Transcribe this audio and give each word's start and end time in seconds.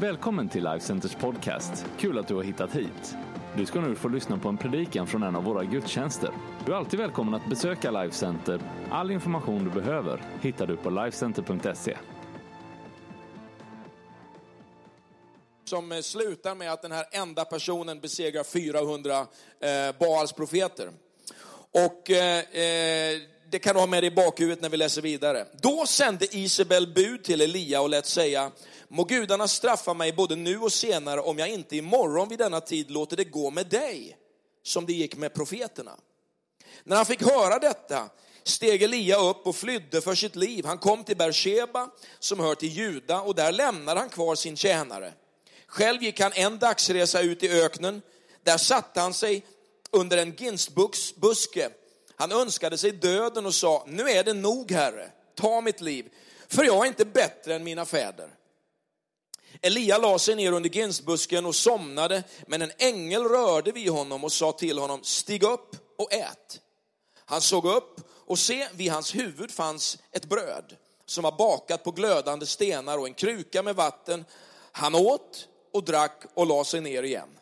Välkommen 0.00 0.48
till 0.48 0.64
Life 0.64 0.86
Centers 0.86 1.14
podcast. 1.14 1.86
Kul 1.98 2.18
att 2.18 2.28
du 2.28 2.34
har 2.34 2.42
hittat 2.42 2.76
hit. 2.76 3.16
Du 3.56 3.66
ska 3.66 3.80
nu 3.80 3.94
få 3.94 4.08
lyssna 4.08 4.38
på 4.38 4.48
en 4.48 4.56
predikan 4.56 5.06
från 5.06 5.22
en 5.22 5.36
av 5.36 5.44
våra 5.44 5.64
gudstjänster. 5.64 6.30
Du 6.66 6.72
är 6.72 6.76
alltid 6.76 7.00
välkommen 7.00 7.34
att 7.34 7.48
besöka 7.50 7.90
Life 7.90 8.16
Center. 8.16 8.60
All 8.90 9.10
information 9.10 9.64
du 9.64 9.70
behöver 9.70 10.22
hittar 10.40 10.66
du 10.66 10.76
på 10.76 10.90
lifecenter.se. 10.90 11.96
som 15.64 15.92
eh, 15.92 16.00
slutar 16.00 16.54
med 16.54 16.72
att 16.72 16.82
den 16.82 16.92
här 16.92 17.06
enda 17.12 17.44
personen 17.44 18.00
besegrar 18.00 18.44
400 18.44 19.18
eh, 19.60 19.98
Baals 19.98 20.32
profeter. 20.32 20.90
Och 21.70 22.10
eh, 22.10 22.38
eh, 22.38 23.20
det 23.50 23.58
kan 23.58 23.74
du 23.74 23.80
ha 23.80 23.86
med 23.86 24.02
dig 24.02 24.12
i 24.12 24.14
bakhuvudet 24.14 24.62
när 24.62 24.68
vi 24.68 24.76
läser 24.76 25.02
vidare. 25.02 25.46
Då 25.62 25.86
sände 25.86 26.36
Isabel 26.36 26.86
bud 26.94 27.24
till 27.24 27.40
Elia 27.40 27.80
och 27.80 27.88
lät 27.88 28.06
säga, 28.06 28.50
må 28.94 29.04
gudarna 29.04 29.48
straffa 29.48 29.94
mig 29.94 30.12
både 30.12 30.36
nu 30.36 30.58
och 30.58 30.72
senare 30.72 31.20
om 31.20 31.38
jag 31.38 31.48
inte 31.48 31.76
imorgon 31.76 32.28
vid 32.28 32.38
denna 32.38 32.60
tid 32.60 32.90
låter 32.90 33.16
det 33.16 33.24
gå 33.24 33.50
med 33.50 33.66
dig, 33.66 34.16
som 34.62 34.86
det 34.86 34.92
gick 34.92 35.16
med 35.16 35.34
profeterna. 35.34 35.96
När 36.84 36.96
han 36.96 37.06
fick 37.06 37.22
höra 37.22 37.58
detta 37.58 38.10
steg 38.44 38.82
Elia 38.82 39.16
upp 39.16 39.46
och 39.46 39.56
flydde 39.56 40.00
för 40.00 40.14
sitt 40.14 40.36
liv. 40.36 40.64
Han 40.64 40.78
kom 40.78 41.04
till 41.04 41.16
Beersheba 41.16 41.90
som 42.18 42.40
hör 42.40 42.54
till 42.54 42.68
Juda 42.68 43.20
och 43.20 43.34
där 43.34 43.52
lämnade 43.52 44.00
han 44.00 44.08
kvar 44.08 44.34
sin 44.34 44.56
tjänare. 44.56 45.12
Själv 45.66 46.02
gick 46.02 46.20
han 46.20 46.32
en 46.34 46.58
dagsresa 46.58 47.20
ut 47.20 47.42
i 47.42 47.48
öknen. 47.48 48.02
Där 48.42 48.58
satte 48.58 49.00
han 49.00 49.14
sig 49.14 49.46
under 49.90 50.16
en 50.16 50.34
ginstbuske. 50.34 51.70
Han 52.16 52.32
önskade 52.32 52.78
sig 52.78 52.92
döden 52.92 53.46
och 53.46 53.54
sa, 53.54 53.84
nu 53.88 54.10
är 54.10 54.24
det 54.24 54.34
nog 54.34 54.70
herre, 54.70 55.10
ta 55.34 55.60
mitt 55.60 55.80
liv, 55.80 56.12
för 56.48 56.64
jag 56.64 56.84
är 56.84 56.88
inte 56.88 57.04
bättre 57.04 57.54
än 57.54 57.64
mina 57.64 57.84
fäder. 57.84 58.30
Elia 59.62 59.98
la 59.98 60.18
sig 60.18 60.34
ner 60.34 60.52
under 60.52 60.70
ginstbusken 60.70 61.46
och 61.46 61.54
somnade, 61.54 62.22
men 62.46 62.62
en 62.62 62.72
ängel 62.78 63.24
rörde 63.24 63.72
vid 63.72 63.90
honom 63.90 64.24
och 64.24 64.32
sa 64.32 64.52
till 64.52 64.78
honom, 64.78 65.02
stig 65.02 65.42
upp 65.42 65.76
och 65.98 66.12
ät. 66.12 66.60
Han 67.24 67.40
såg 67.40 67.66
upp 67.66 68.00
och 68.26 68.38
se, 68.38 68.68
vid 68.72 68.92
hans 68.92 69.14
huvud 69.14 69.50
fanns 69.50 69.98
ett 70.12 70.24
bröd 70.24 70.76
som 71.06 71.22
var 71.22 71.32
bakat 71.32 71.84
på 71.84 71.90
glödande 71.90 72.46
stenar 72.46 72.98
och 72.98 73.06
en 73.06 73.14
kruka 73.14 73.62
med 73.62 73.76
vatten. 73.76 74.24
Han 74.72 74.94
åt 74.94 75.48
och 75.72 75.84
drack 75.84 76.22
och 76.34 76.46
la 76.46 76.64
sig 76.64 76.80
ner 76.80 77.02
igen. 77.02 77.38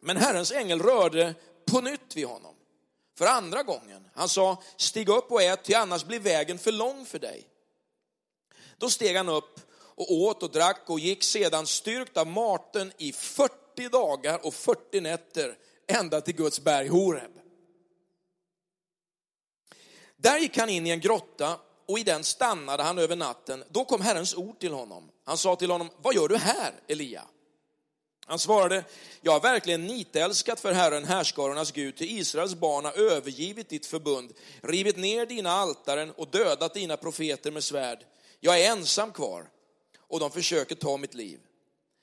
Men 0.00 0.16
Herrens 0.16 0.52
ängel 0.52 0.82
rörde 0.82 1.34
på 1.66 1.80
nytt 1.80 2.16
vid 2.16 2.26
honom. 2.26 2.54
För 3.18 3.26
andra 3.26 3.62
gången. 3.62 4.08
Han 4.14 4.28
sa, 4.28 4.62
stig 4.76 5.08
upp 5.08 5.32
och 5.32 5.42
ät, 5.42 5.64
ty 5.64 5.74
annars 5.74 6.04
blir 6.04 6.20
vägen 6.20 6.58
för 6.58 6.72
lång 6.72 7.06
för 7.06 7.18
dig. 7.18 7.48
Då 8.78 8.90
steg 8.90 9.16
han 9.16 9.28
upp 9.28 9.60
och 9.96 10.12
åt 10.12 10.42
och 10.42 10.50
drack 10.50 10.82
och 10.86 11.00
gick 11.00 11.22
sedan 11.22 11.66
styrkt 11.66 12.16
av 12.16 12.26
maten 12.26 12.92
i 12.98 13.12
40 13.12 13.88
dagar 13.88 14.46
och 14.46 14.54
40 14.54 15.00
nätter 15.00 15.56
ända 15.86 16.20
till 16.20 16.34
Guds 16.34 16.60
berg 16.60 16.88
Horeb. 16.88 17.32
Där 20.16 20.38
gick 20.38 20.58
han 20.58 20.68
in 20.68 20.86
i 20.86 20.90
en 20.90 21.00
grotta 21.00 21.58
och 21.88 21.98
i 21.98 22.02
den 22.02 22.24
stannade 22.24 22.82
han 22.82 22.98
över 22.98 23.16
natten. 23.16 23.64
Då 23.68 23.84
kom 23.84 24.00
Herrens 24.00 24.34
ord 24.34 24.58
till 24.58 24.72
honom. 24.72 25.10
Han 25.24 25.38
sa 25.38 25.56
till 25.56 25.70
honom, 25.70 25.90
vad 26.02 26.14
gör 26.14 26.28
du 26.28 26.36
här, 26.36 26.72
Elia? 26.88 27.22
Han 28.26 28.38
svarade, 28.38 28.84
jag 29.20 29.32
har 29.32 29.40
verkligen 29.40 29.86
nitälskat 29.86 30.60
för 30.60 30.72
Herren, 30.72 31.04
härskarornas 31.04 31.72
Gud, 31.72 31.96
till 31.96 32.18
Israels 32.18 32.54
barn 32.54 32.84
har 32.84 32.92
övergivit 32.92 33.68
ditt 33.68 33.86
förbund, 33.86 34.32
rivit 34.62 34.96
ner 34.96 35.26
dina 35.26 35.50
altaren 35.50 36.10
och 36.10 36.28
dödat 36.28 36.74
dina 36.74 36.96
profeter 36.96 37.50
med 37.50 37.64
svärd. 37.64 37.98
Jag 38.40 38.60
är 38.60 38.70
ensam 38.70 39.12
kvar 39.12 39.48
och 40.14 40.20
de 40.20 40.30
försöker 40.30 40.74
ta 40.74 40.96
mitt 40.96 41.14
liv. 41.14 41.40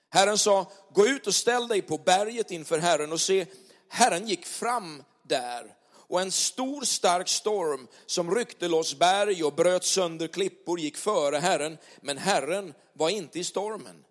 Herren 0.10 0.38
sa, 0.38 0.72
gå 0.94 1.08
ut 1.08 1.28
och 1.28 1.36
ställ 1.36 1.68
dig 1.68 1.82
på 1.82 1.98
berget 1.98 2.52
inför 2.52 2.80
Herren 2.80 3.12
och 3.12 3.22
se, 3.22 3.46
Herren 3.90 4.28
gick 4.28 4.46
fram 4.46 5.04
där 5.24 5.76
och 5.90 6.22
en 6.22 6.32
stor 6.32 6.82
stark 6.84 7.28
storm 7.28 7.88
som 8.06 8.36
ryckte 8.36 8.68
loss 8.68 9.00
berg 9.00 9.44
och 9.44 9.54
bröt 9.54 9.84
sönder 9.84 10.28
klippor 10.28 10.80
gick 10.80 10.98
före 10.98 11.38
Herren, 11.38 11.78
men 12.02 12.18
Herren 12.18 12.74
var 12.94 13.10
inte 13.10 13.40
i 13.40 13.44
stormen. 13.44 14.06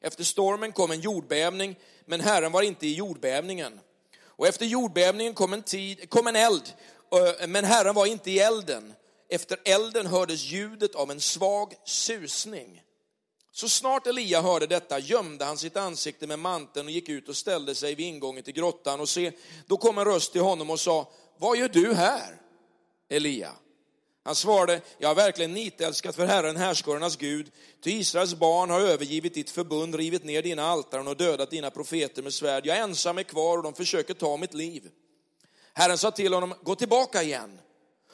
Efter 0.00 0.24
stormen 0.24 0.72
kom 0.72 0.90
en 0.90 1.00
jordbävning, 1.00 1.78
men 2.04 2.20
Herren 2.20 2.52
var 2.52 2.62
inte 2.62 2.86
i 2.86 2.94
jordbävningen. 2.94 3.80
Och 4.22 4.46
efter 4.46 4.66
jordbävningen 4.66 5.34
kom 5.34 5.52
en, 5.52 5.62
tid, 5.62 6.10
kom 6.10 6.26
en 6.26 6.36
eld, 6.36 6.72
men 7.48 7.64
Herren 7.64 7.94
var 7.94 8.06
inte 8.06 8.30
i 8.30 8.38
elden. 8.38 8.94
Efter 9.28 9.58
elden 9.64 10.06
hördes 10.06 10.42
ljudet 10.42 10.94
av 10.94 11.10
en 11.10 11.20
svag 11.20 11.74
susning. 11.84 12.82
Så 13.52 13.68
snart 13.68 14.06
Elia 14.06 14.42
hörde 14.42 14.66
detta 14.66 14.98
gömde 14.98 15.44
han 15.44 15.58
sitt 15.58 15.76
ansikte 15.76 16.26
med 16.26 16.38
manteln 16.38 16.86
och 16.86 16.92
gick 16.92 17.08
ut 17.08 17.28
och 17.28 17.36
ställde 17.36 17.74
sig 17.74 17.94
vid 17.94 18.06
ingången 18.06 18.42
till 18.42 18.54
grottan. 18.54 19.00
Och 19.00 19.08
se, 19.08 19.32
då 19.66 19.76
kom 19.76 19.98
en 19.98 20.04
röst 20.04 20.32
till 20.32 20.40
honom 20.40 20.70
och 20.70 20.80
sa, 20.80 21.12
vad 21.38 21.58
gör 21.58 21.68
du 21.68 21.94
här, 21.94 22.40
Elia? 23.08 23.52
Han 24.22 24.34
svarade, 24.34 24.80
jag 24.98 25.08
har 25.08 25.14
verkligen 25.14 25.52
nitälskat 25.52 26.16
för 26.16 26.26
Herren, 26.26 26.56
härskarornas 26.56 27.16
Gud, 27.16 27.50
ty 27.82 27.90
Israels 27.90 28.34
barn 28.34 28.70
har 28.70 28.80
övergivit 28.80 29.34
ditt 29.34 29.50
förbund, 29.50 29.94
rivit 29.94 30.24
ner 30.24 30.42
dina 30.42 30.64
altaren 30.64 31.08
och 31.08 31.16
dödat 31.16 31.50
dina 31.50 31.70
profeter 31.70 32.22
med 32.22 32.34
svärd. 32.34 32.66
Jag 32.66 32.78
ensam 32.78 33.18
är 33.18 33.22
kvar 33.22 33.56
och 33.56 33.62
de 33.62 33.74
försöker 33.74 34.14
ta 34.14 34.36
mitt 34.36 34.54
liv. 34.54 34.90
Herren 35.74 35.98
sa 35.98 36.10
till 36.10 36.34
honom, 36.34 36.54
gå 36.62 36.74
tillbaka 36.74 37.22
igen 37.22 37.58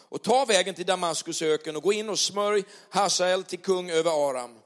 och 0.08 0.22
ta 0.22 0.44
vägen 0.44 0.74
till 0.74 0.86
Damaskus 0.86 1.42
öken 1.42 1.76
och 1.76 1.82
gå 1.82 1.92
in 1.92 2.08
och 2.08 2.18
smörj 2.18 2.64
Hasael 2.90 3.44
till 3.44 3.58
kung 3.58 3.90
över 3.90 4.30
Aram. 4.30 4.58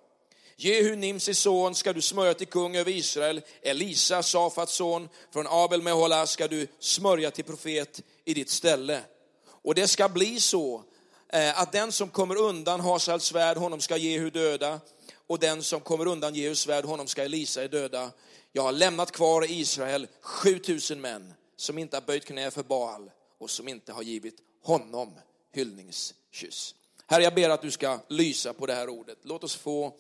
Jehu, 0.62 0.96
Nimsis 0.96 1.38
son, 1.38 1.74
ska 1.74 1.92
du 1.92 2.02
smörja 2.02 2.34
till 2.34 2.46
kung 2.46 2.76
över 2.76 2.90
Israel. 2.90 3.40
Elisa, 3.62 4.22
Safats 4.22 4.74
son, 4.74 5.08
från 5.32 5.46
Abel 5.48 5.82
Mehola 5.82 6.26
ska 6.26 6.48
du 6.48 6.66
smörja 6.78 7.30
till 7.30 7.44
profet 7.44 8.02
i 8.24 8.34
ditt 8.34 8.50
ställe. 8.50 9.00
Och 9.46 9.74
det 9.74 9.88
ska 9.88 10.08
bli 10.08 10.40
så 10.40 10.84
eh, 11.28 11.60
att 11.60 11.72
den 11.72 11.92
som 11.92 12.08
kommer 12.08 12.36
undan 12.36 12.80
Hasals 12.80 13.24
svärd, 13.24 13.56
honom 13.56 13.80
ska 13.80 13.96
Jehu 13.96 14.30
döda. 14.30 14.80
Och 15.26 15.38
den 15.38 15.62
som 15.62 15.80
kommer 15.80 16.06
undan 16.06 16.34
Jehus 16.34 16.60
svärd, 16.60 16.84
honom 16.84 17.06
ska 17.06 17.24
Elisa 17.24 17.68
döda. 17.68 18.10
Jag 18.52 18.62
har 18.62 18.72
lämnat 18.72 19.12
kvar 19.12 19.44
i 19.44 19.60
Israel 19.60 20.06
7000 20.20 21.00
män 21.00 21.34
som 21.56 21.78
inte 21.78 21.96
har 21.96 22.02
böjt 22.02 22.24
knä 22.24 22.50
för 22.50 22.62
Baal 22.62 23.10
och 23.38 23.50
som 23.50 23.68
inte 23.68 23.92
har 23.92 24.02
givit 24.02 24.36
honom 24.62 25.14
hyllningskyss. 25.52 26.74
Herre, 27.06 27.22
jag 27.22 27.34
ber 27.34 27.50
att 27.50 27.62
du 27.62 27.70
ska 27.70 27.98
lysa 28.08 28.52
på 28.52 28.66
det 28.66 28.74
här 28.74 28.88
ordet. 28.88 29.18
Låt 29.22 29.44
oss 29.44 29.56
få 29.56 29.94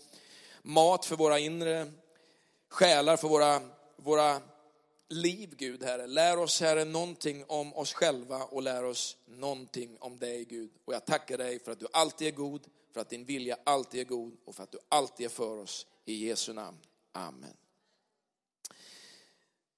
mat 0.62 1.06
för 1.06 1.16
våra 1.16 1.38
inre 1.38 1.92
själar, 2.68 3.16
för 3.16 3.28
våra, 3.28 3.60
våra 3.96 4.40
liv, 5.08 5.54
Gud, 5.56 5.82
Herre. 5.82 6.06
Lär 6.06 6.38
oss, 6.38 6.60
Herre, 6.60 6.84
någonting 6.84 7.44
om 7.48 7.74
oss 7.74 7.92
själva 7.92 8.44
och 8.44 8.62
lär 8.62 8.84
oss 8.84 9.16
någonting 9.26 9.96
om 10.00 10.18
dig, 10.18 10.44
Gud. 10.44 10.70
Och 10.84 10.94
jag 10.94 11.04
tackar 11.04 11.38
dig 11.38 11.58
för 11.58 11.72
att 11.72 11.80
du 11.80 11.86
alltid 11.92 12.28
är 12.28 12.32
god, 12.32 12.66
för 12.92 13.00
att 13.00 13.10
din 13.10 13.24
vilja 13.24 13.58
alltid 13.64 14.00
är 14.00 14.04
god 14.04 14.36
och 14.44 14.54
för 14.54 14.62
att 14.62 14.72
du 14.72 14.78
alltid 14.88 15.26
är 15.26 15.30
för 15.30 15.58
oss. 15.58 15.86
I 16.04 16.26
Jesu 16.26 16.52
namn. 16.52 16.78
Amen. 17.12 17.56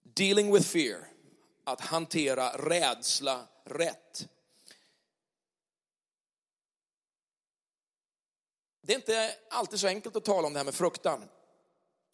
Dealing 0.02 0.52
with 0.52 0.68
fear, 0.68 1.08
att 1.64 1.80
hantera 1.80 2.48
rädsla 2.48 3.46
rätt. 3.64 4.28
Det 8.82 8.92
är 8.92 8.96
inte 8.96 9.36
alltid 9.50 9.80
så 9.80 9.86
enkelt 9.86 10.16
att 10.16 10.24
tala 10.24 10.46
om 10.46 10.52
det 10.52 10.58
här 10.58 10.64
med 10.64 10.74
fruktan. 10.74 11.20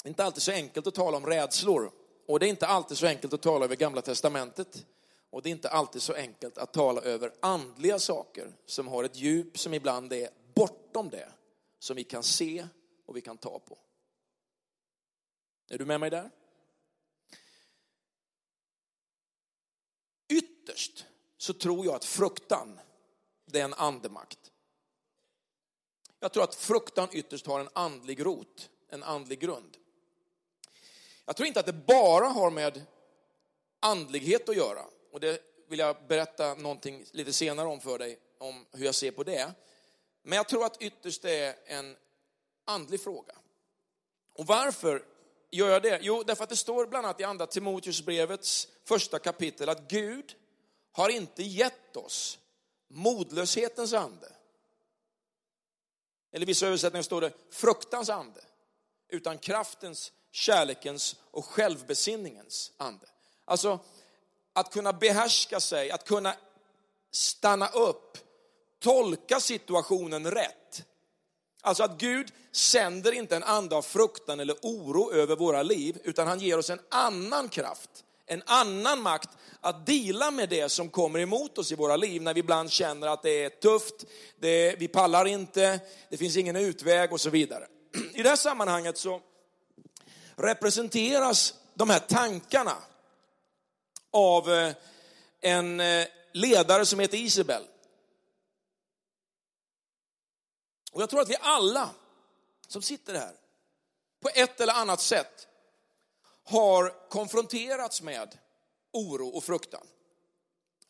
Det 0.02 0.06
är 0.06 0.08
inte 0.08 0.24
alltid 0.24 0.42
så 0.42 0.52
enkelt 0.52 0.86
att 0.86 0.94
tala 0.94 1.16
om 1.16 1.26
rädslor. 1.26 1.92
Och 2.26 2.40
det 2.40 2.46
är 2.46 2.50
inte 2.50 2.66
alltid 2.66 2.98
så 2.98 3.06
enkelt 3.06 3.32
att 3.32 3.42
tala 3.42 3.64
över 3.64 3.76
gamla 3.76 4.02
testamentet. 4.02 4.86
Och 5.30 5.42
det 5.42 5.48
är 5.48 5.50
inte 5.50 5.68
alltid 5.68 6.02
så 6.02 6.12
enkelt 6.12 6.58
att 6.58 6.72
tala 6.72 7.00
över 7.00 7.32
andliga 7.40 7.98
saker 7.98 8.52
som 8.66 8.88
har 8.88 9.04
ett 9.04 9.16
djup 9.16 9.58
som 9.58 9.74
ibland 9.74 10.12
är 10.12 10.30
bortom 10.54 11.10
det 11.10 11.28
som 11.78 11.96
vi 11.96 12.04
kan 12.04 12.22
se 12.22 12.66
och 13.06 13.16
vi 13.16 13.20
kan 13.20 13.38
ta 13.38 13.58
på. 13.58 13.78
Är 15.70 15.78
du 15.78 15.84
med 15.84 16.00
mig 16.00 16.10
där? 16.10 16.30
Ytterst 20.28 21.06
så 21.38 21.52
tror 21.52 21.86
jag 21.86 21.94
att 21.94 22.04
fruktan, 22.04 22.80
det 23.44 23.60
är 23.60 23.64
en 23.64 23.74
andemakt. 23.74 24.52
Jag 26.20 26.32
tror 26.32 26.44
att 26.44 26.54
fruktan 26.54 27.08
ytterst 27.12 27.46
har 27.46 27.60
en 27.60 27.68
andlig 27.72 28.26
rot, 28.26 28.70
en 28.88 29.02
andlig 29.02 29.38
grund. 29.38 29.76
Jag 31.24 31.36
tror 31.36 31.46
inte 31.46 31.60
att 31.60 31.66
det 31.66 31.86
bara 31.86 32.26
har 32.26 32.50
med 32.50 32.82
andlighet 33.80 34.48
att 34.48 34.56
göra. 34.56 34.84
Och 35.12 35.20
det 35.20 35.42
vill 35.68 35.78
jag 35.78 35.96
berätta 36.08 36.54
någonting 36.54 37.04
lite 37.10 37.32
senare 37.32 37.68
om 37.68 37.80
för 37.80 37.98
dig, 37.98 38.18
om 38.38 38.66
hur 38.72 38.84
jag 38.84 38.94
ser 38.94 39.10
på 39.10 39.24
det. 39.24 39.52
Men 40.22 40.36
jag 40.36 40.48
tror 40.48 40.64
att 40.64 40.82
ytterst 40.82 41.22
det 41.22 41.38
är 41.38 41.56
en 41.66 41.96
andlig 42.64 43.00
fråga. 43.00 43.34
Och 44.34 44.46
varför 44.46 45.04
gör 45.50 45.70
jag 45.70 45.82
det? 45.82 45.98
Jo, 46.02 46.22
därför 46.22 46.44
att 46.44 46.50
det 46.50 46.56
står 46.56 46.86
bland 46.86 47.06
annat 47.06 47.20
i 47.20 47.24
andra 47.24 47.46
Timoteusbrevets 47.46 48.68
första 48.84 49.18
kapitel 49.18 49.68
att 49.68 49.90
Gud 49.90 50.34
har 50.92 51.08
inte 51.08 51.42
gett 51.42 51.96
oss 51.96 52.38
modlöshetens 52.88 53.92
ande. 53.92 54.32
Eller 56.32 56.42
i 56.42 56.46
vissa 56.46 56.66
översättningar 56.66 57.02
står 57.02 57.20
det 57.20 57.32
fruktans 57.50 58.10
ande. 58.10 58.40
utan 59.10 59.38
kraftens, 59.38 60.12
kärlekens 60.32 61.16
och 61.30 61.44
självbesinningens 61.44 62.72
ande. 62.76 63.06
Alltså, 63.44 63.78
att 64.52 64.72
kunna 64.72 64.92
behärska 64.92 65.60
sig, 65.60 65.90
att 65.90 66.04
kunna 66.04 66.34
stanna 67.10 67.68
upp, 67.68 68.18
tolka 68.78 69.40
situationen 69.40 70.30
rätt. 70.30 70.84
Alltså 71.62 71.82
att 71.82 71.98
Gud 71.98 72.32
sänder 72.52 73.12
inte 73.12 73.36
en 73.36 73.42
ande 73.42 73.76
av 73.76 73.82
fruktan 73.82 74.40
eller 74.40 74.56
oro 74.62 75.12
över 75.12 75.36
våra 75.36 75.62
liv, 75.62 76.00
utan 76.04 76.26
han 76.26 76.40
ger 76.40 76.58
oss 76.58 76.70
en 76.70 76.80
annan 76.88 77.48
kraft, 77.48 78.04
en 78.28 78.42
annan 78.46 79.02
makt 79.02 79.30
att 79.60 79.86
dela 79.86 80.30
med 80.30 80.48
det 80.48 80.68
som 80.68 80.90
kommer 80.90 81.18
emot 81.18 81.58
oss 81.58 81.72
i 81.72 81.74
våra 81.74 81.96
liv 81.96 82.22
när 82.22 82.34
vi 82.34 82.40
ibland 82.40 82.70
känner 82.70 83.06
att 83.06 83.22
det 83.22 83.44
är 83.44 83.48
tufft, 83.50 84.04
det, 84.38 84.76
vi 84.78 84.88
pallar 84.88 85.24
inte, 85.24 85.80
det 86.08 86.16
finns 86.16 86.36
ingen 86.36 86.56
utväg 86.56 87.12
och 87.12 87.20
så 87.20 87.30
vidare. 87.30 87.66
I 88.14 88.22
det 88.22 88.28
här 88.28 88.36
sammanhanget 88.36 88.98
så 88.98 89.20
representeras 90.36 91.54
de 91.74 91.90
här 91.90 91.98
tankarna 91.98 92.76
av 94.10 94.52
eh, 94.52 94.74
en 95.40 95.80
eh, 95.80 96.06
ledare 96.32 96.86
som 96.86 97.00
heter 97.00 97.18
Isabel. 97.18 97.62
Och 100.92 101.02
jag 101.02 101.10
tror 101.10 101.20
att 101.20 101.30
vi 101.30 101.36
alla 101.40 101.90
som 102.68 102.82
sitter 102.82 103.14
här 103.14 103.34
på 104.22 104.28
ett 104.34 104.60
eller 104.60 104.72
annat 104.72 105.00
sätt 105.00 105.47
har 106.48 107.08
konfronterats 107.08 108.02
med 108.02 108.38
oro 108.92 109.28
och 109.28 109.44
fruktan. 109.44 109.86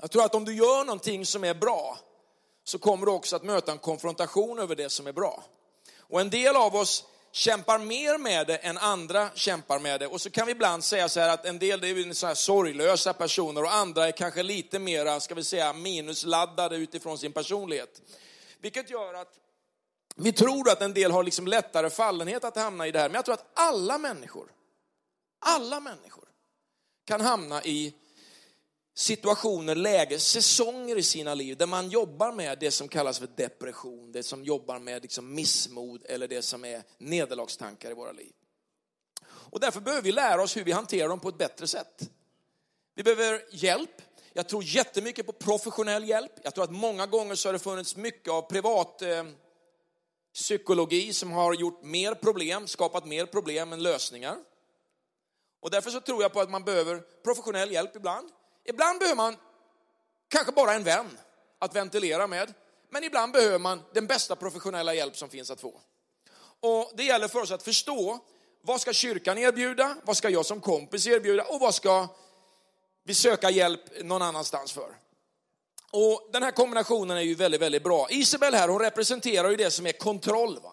Jag 0.00 0.10
tror 0.10 0.25
att 0.25 0.34
om 0.34 0.44
du 0.44 0.55
gör 0.55 0.84
någonting 0.84 1.26
som 1.26 1.44
är 1.44 1.55
bra 1.55 1.99
så 2.64 2.78
kommer 2.78 3.06
du 3.06 3.12
också 3.12 3.37
att 3.37 3.43
möta 3.43 3.72
en 3.72 3.78
konfrontation 3.78 4.58
över 4.58 4.76
det 4.76 4.90
som 4.90 5.06
är 5.06 5.12
bra. 5.12 5.44
Och 5.99 6.20
en 6.20 6.31
del 6.31 6.56
av 6.56 6.76
oss 6.76 7.05
kämpar 7.32 7.78
mer 7.78 8.19
med 8.19 8.46
det 8.46 8.56
än 8.56 8.78
andra 8.78 9.31
kämpar 9.34 9.78
med 9.78 10.00
det. 10.00 10.06
Och 10.06 10.20
så 10.20 10.31
kan 10.31 10.46
vi 10.46 10.52
ibland 10.52 10.84
säga 10.84 11.08
så 11.08 11.20
här 11.20 11.28
att 11.28 11.44
en 11.44 11.58
del 11.58 11.84
är 11.84 12.12
så 12.12 12.26
här 12.26 12.34
sorglösa 12.34 13.12
personer 13.12 13.62
och 13.62 13.75
andra 13.75 14.08
är 14.08 14.12
kanske 14.12 14.43
lite 14.43 14.78
mera, 14.78 15.20
ska 15.20 15.34
vi 15.34 15.44
säga, 15.44 15.72
minusladdade 15.72 16.76
utifrån 16.76 17.19
sin 17.19 17.32
personlighet. 17.32 18.02
Vilket 18.61 18.90
gör 18.90 19.14
att 19.14 19.32
vi 20.16 20.32
tror 20.32 20.70
att 20.70 20.82
en 20.82 20.94
del 20.94 21.11
har 21.11 21.22
liksom 21.22 21.46
lättare 21.46 21.90
fallenhet 21.90 22.44
att 22.44 22.56
hamna 22.56 22.87
i 22.87 22.90
det 22.90 22.99
här, 22.99 23.08
men 23.08 23.14
jag 23.14 23.25
tror 23.25 23.34
att 23.34 23.50
alla 23.54 23.99
människor, 23.99 24.52
alla 25.38 25.81
människor 25.81 26.29
kan 27.05 27.20
hamna 27.20 27.64
i 27.64 27.94
situationer, 28.94 29.75
läger, 29.75 30.19
säsonger 30.19 30.99
i 30.99 31.02
sina 31.02 31.35
liv 31.35 31.56
där 31.56 31.67
man 31.67 31.90
jobbar 31.90 32.32
med 32.32 32.58
det 32.58 32.70
som 32.70 32.88
kallas 32.88 33.19
för 33.19 33.29
depression, 33.37 34.12
det 34.12 34.23
som 34.23 34.44
jobbar 34.44 34.79
med 34.79 35.02
liksom 35.02 35.35
missmod 35.35 36.02
eller 36.08 36.29
det 36.29 36.43
som 36.43 36.64
är 36.64 36.82
nederlagstankar 36.99 37.90
i 37.90 37.94
våra 37.94 38.12
liv. 38.12 38.32
Och 39.26 39.61
därför 39.61 39.81
behöver 39.81 40.02
vi 40.02 40.12
lära 40.12 40.43
oss 40.43 40.56
hur 40.56 40.64
vi 40.64 40.73
hanterar 40.73 41.08
dem 41.08 41.20
på 41.20 41.29
ett 41.29 41.38
bättre 41.38 41.67
sätt. 41.67 42.11
Vi 42.94 43.02
behöver 43.02 43.44
hjälp. 43.50 44.02
Jag 44.32 44.49
tror 44.49 44.64
jättemycket 44.64 45.26
på 45.26 45.32
professionell 45.32 46.08
hjälp. 46.08 46.32
Jag 46.43 46.55
tror 46.55 46.64
att 46.64 46.70
många 46.70 47.06
gånger 47.06 47.35
så 47.35 47.49
har 47.49 47.52
det 47.52 47.58
funnits 47.58 47.96
mycket 47.96 48.32
av 48.32 48.43
privat 48.43 49.02
eh, 49.02 49.25
psykologi 50.35 51.12
som 51.12 51.32
har 51.32 51.55
gjort 51.55 51.82
mer 51.82 52.14
problem, 52.14 52.67
skapat 52.67 53.06
mer 53.06 53.26
problem 53.26 53.73
än 53.73 53.82
lösningar. 53.82 54.37
Och 55.60 55.70
därför 55.70 55.90
så 55.90 56.00
tror 56.00 56.22
jag 56.22 56.32
på 56.32 56.40
att 56.40 56.50
man 56.50 56.64
behöver 56.64 57.02
professionell 57.25 57.72
hjälp 57.72 57.96
ibland. 57.96 58.31
Ibland 58.64 58.99
behöver 58.99 59.16
man 59.16 59.37
kanske 60.28 60.52
bara 60.52 60.75
en 60.75 60.84
vän 60.84 61.19
att 61.58 61.76
ventilera 61.76 62.26
med, 62.26 62.55
men 62.90 63.05
ibland 63.05 63.32
behöver 63.32 63.58
man 63.58 63.82
den 63.94 64.06
bästa 64.06 64.37
professionella 64.37 64.94
hjälp 64.94 65.16
som 65.16 65.28
finns 65.28 65.50
att 65.50 65.60
få. 65.60 65.81
Och 66.60 66.93
det 66.96 67.05
gäller 67.05 67.28
för 67.28 67.40
oss 67.40 67.50
att 67.50 67.62
förstå 67.62 68.19
vad 68.62 68.81
ska 68.81 68.93
kyrkan 68.93 69.38
erbjuda, 69.38 69.96
vad 70.05 70.16
ska 70.16 70.28
jag 70.28 70.46
som 70.46 70.60
kompis 70.60 71.06
erbjuda 71.06 71.44
och 71.44 71.61
vad 71.61 71.75
ska 71.75 72.08
vi 73.04 73.14
söka 73.14 73.50
hjälp 73.50 73.81
någon 74.02 74.22
annanstans 74.22 74.72
för. 74.72 74.96
Och 75.90 76.28
den 76.32 76.43
här 76.43 76.50
kombinationen 76.50 77.16
är 77.16 77.20
ju 77.20 77.34
väldigt, 77.34 77.61
väldigt 77.61 77.82
bra. 77.82 78.06
Isabel 78.11 78.54
här, 78.54 78.69
hon 78.69 78.81
representerar 78.81 79.50
ju 79.50 79.56
det 79.56 79.70
som 79.70 79.87
är 79.87 79.93
kontroll. 79.93 80.58
Va? 80.62 80.72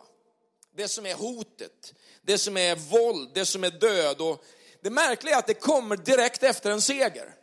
Det 0.75 0.87
som 0.87 1.05
är 1.05 1.13
hotet, 1.13 1.93
det 2.21 2.37
som 2.37 2.57
är 2.57 2.75
våld, 2.75 3.31
det 3.33 3.45
som 3.45 3.63
är 3.63 3.69
död. 3.69 4.21
Och 4.21 4.43
det 4.85 4.91
märkliga 4.91 5.35
är 5.35 5.39
att 5.39 5.47
det 5.47 5.53
kommer 5.53 5.97
direkt 5.97 6.43
efter 6.43 6.71
en 6.71 6.81
seger. 6.81 7.33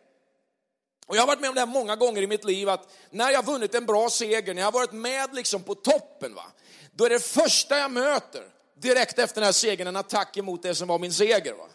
Och 1.07 1.17
jag 1.17 1.23
har 1.23 1.27
varit 1.27 1.41
med 1.41 1.49
om 1.49 1.55
det 1.55 1.61
här 1.61 1.67
många 1.67 1.97
gånger 1.97 2.23
i 2.23 2.27
mitt 2.27 2.45
liv, 2.45 2.69
att 2.69 2.89
när 3.11 3.31
jag 3.31 3.43
har 3.43 3.53
vunnit 3.53 3.75
en 3.75 3.87
bra 3.87 4.11
seger, 4.11 4.55
när 4.55 4.63
jag 4.63 4.67
har 4.67 4.73
varit 4.73 4.93
med 4.93 5.35
liksom 5.35 5.63
på 5.63 5.75
toppen, 5.75 6.35
va? 6.35 6.45
då 6.93 7.05
är 7.05 7.11
det 7.11 7.21
första 7.21 7.79
jag 7.79 7.91
möter 7.91 8.43
direkt 8.79 9.19
efter 9.19 9.35
den 9.35 9.45
här 9.45 9.53
segern 9.53 9.87
en 9.87 9.97
attack 9.97 10.37
emot 10.37 10.63
det 10.63 10.75
som 10.75 10.89
var 10.89 10.99
min 10.99 11.13
seger. 11.13 11.53
Va? 11.53 11.69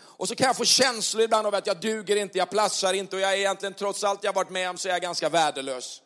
Och 0.00 0.28
så 0.28 0.34
kan 0.34 0.46
jag 0.46 0.56
få 0.56 0.64
känslor 0.64 1.22
ibland 1.22 1.46
av 1.46 1.54
att 1.54 1.66
jag 1.66 1.80
duger 1.80 2.16
inte, 2.16 2.38
jag 2.38 2.50
platsar 2.50 2.92
inte 2.92 3.16
och 3.16 3.22
jag 3.22 3.32
är 3.32 3.36
egentligen, 3.36 3.74
trots 3.74 4.04
allt 4.04 4.24
jag 4.24 4.32
varit 4.32 4.50
med 4.50 4.70
om, 4.70 4.78
så 4.78 4.88
är 4.88 4.92
jag 4.92 5.02
ganska 5.02 5.28
värdelös. 5.28 6.02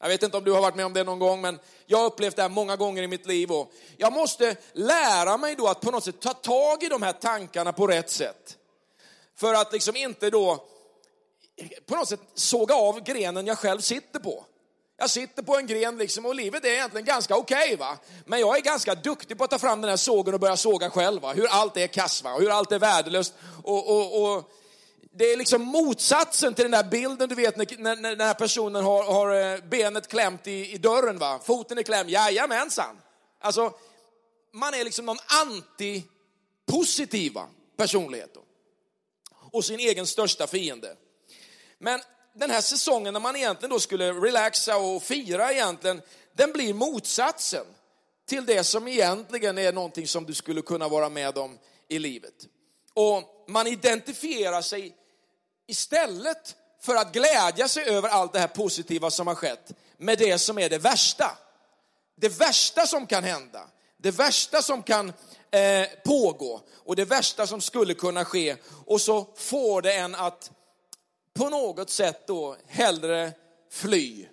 Jag 0.00 0.08
vet 0.08 0.22
inte 0.22 0.36
om 0.36 0.44
du 0.44 0.52
har 0.52 0.60
varit 0.60 0.74
med 0.74 0.86
om 0.86 0.92
det 0.92 1.04
någon 1.04 1.18
gång, 1.18 1.40
men 1.40 1.58
jag 1.86 1.98
har 1.98 2.06
upplevt 2.06 2.36
det 2.36 2.42
här 2.42 2.48
många 2.48 2.76
gånger 2.76 3.02
i 3.02 3.06
mitt 3.06 3.26
liv. 3.26 3.52
Och 3.52 3.72
jag 3.96 4.12
måste 4.12 4.56
lära 4.72 5.36
mig 5.36 5.54
då 5.54 5.68
att 5.68 5.80
på 5.80 5.90
något 5.90 6.04
sätt 6.04 6.20
ta 6.20 6.34
tag 6.34 6.82
i 6.82 6.88
de 6.88 7.02
här 7.02 7.12
tankarna 7.12 7.72
på 7.72 7.86
rätt 7.86 8.10
sätt. 8.10 8.56
För 9.36 9.54
att 9.54 9.72
liksom 9.72 9.96
inte 9.96 10.30
då 10.30 10.64
på 11.86 11.96
något 11.96 12.08
sätt 12.08 12.20
såga 12.34 12.74
av 12.74 13.00
grenen 13.00 13.46
jag 13.46 13.58
själv 13.58 13.80
sitter 13.80 14.18
på. 14.18 14.44
Jag 14.96 15.10
sitter 15.10 15.42
på 15.42 15.56
en 15.56 15.66
gren 15.66 15.98
liksom 15.98 16.26
och 16.26 16.34
livet 16.34 16.64
är 16.64 16.68
egentligen 16.68 17.04
ganska 17.04 17.36
okej 17.36 17.64
okay, 17.64 17.76
va. 17.76 17.98
Men 18.24 18.40
jag 18.40 18.56
är 18.56 18.60
ganska 18.60 18.94
duktig 18.94 19.38
på 19.38 19.44
att 19.44 19.50
ta 19.50 19.58
fram 19.58 19.80
den 19.80 19.90
här 19.90 19.96
sågen 19.96 20.34
och 20.34 20.40
börja 20.40 20.56
såga 20.56 20.90
själv 20.90 21.22
va. 21.22 21.32
Hur 21.32 21.46
allt 21.46 21.76
är 21.76 21.86
kass 21.86 22.22
va, 22.22 22.38
hur 22.38 22.50
allt 22.50 22.72
är 22.72 22.78
värdelöst. 22.78 23.34
Och, 23.62 23.90
och, 23.90 24.22
och 24.22 24.52
det 25.18 25.32
är 25.32 25.36
liksom 25.36 25.62
motsatsen 25.62 26.54
till 26.54 26.62
den 26.62 26.70
där 26.70 26.84
bilden 26.84 27.28
du 27.28 27.34
vet 27.34 27.56
när, 27.56 27.78
när, 27.78 27.96
när 27.96 28.16
den 28.16 28.26
här 28.26 28.34
personen 28.34 28.84
har, 28.84 29.04
har 29.04 29.34
eh, 29.34 29.58
benet 29.68 30.08
klämt 30.08 30.46
i, 30.46 30.72
i 30.72 30.78
dörren 30.78 31.18
va. 31.18 31.40
Foten 31.44 31.78
är 31.78 31.82
klämd, 31.82 32.10
jajamensan. 32.10 33.00
Alltså, 33.40 33.72
man 34.52 34.74
är 34.74 34.84
liksom 34.84 35.06
någon 35.06 35.18
antipositiva 35.44 37.48
personlighet 37.76 38.34
då. 38.34 38.42
Och 39.52 39.64
sin 39.64 39.80
egen 39.80 40.06
största 40.06 40.46
fiende. 40.46 40.96
Men 41.78 42.00
den 42.34 42.50
här 42.50 42.60
säsongen 42.60 43.12
när 43.12 43.20
man 43.20 43.36
egentligen 43.36 43.70
då 43.70 43.80
skulle 43.80 44.12
relaxa 44.12 44.76
och 44.76 45.02
fira 45.02 45.52
egentligen, 45.52 46.02
den 46.32 46.52
blir 46.52 46.74
motsatsen 46.74 47.66
till 48.28 48.46
det 48.46 48.64
som 48.64 48.88
egentligen 48.88 49.58
är 49.58 49.72
någonting 49.72 50.08
som 50.08 50.26
du 50.26 50.34
skulle 50.34 50.62
kunna 50.62 50.88
vara 50.88 51.08
med 51.08 51.38
om 51.38 51.58
i 51.88 51.98
livet. 51.98 52.34
Och 52.94 53.44
man 53.48 53.66
identifierar 53.66 54.62
sig 54.62 54.97
istället 55.68 56.56
för 56.80 56.94
att 56.94 57.12
glädja 57.12 57.68
sig 57.68 57.84
över 57.84 58.08
allt 58.08 58.32
det 58.32 58.38
här 58.38 58.48
positiva 58.48 59.10
som 59.10 59.26
har 59.26 59.34
skett 59.34 59.72
med 59.96 60.18
det 60.18 60.38
som 60.38 60.58
är 60.58 60.68
det 60.68 60.78
värsta. 60.78 61.38
Det 62.16 62.28
värsta 62.28 62.86
som 62.86 63.06
kan 63.06 63.24
hända, 63.24 63.68
det 63.96 64.10
värsta 64.10 64.62
som 64.62 64.82
kan 64.82 65.12
eh, 65.50 65.88
pågå 66.04 66.60
och 66.84 66.96
det 66.96 67.04
värsta 67.04 67.46
som 67.46 67.60
skulle 67.60 67.94
kunna 67.94 68.24
ske. 68.24 68.56
Och 68.86 69.00
så 69.00 69.26
får 69.36 69.82
det 69.82 69.92
en 69.92 70.14
att 70.14 70.50
på 71.34 71.48
något 71.48 71.90
sätt 71.90 72.26
då 72.26 72.56
hellre 72.66 73.32
fly 73.70 74.26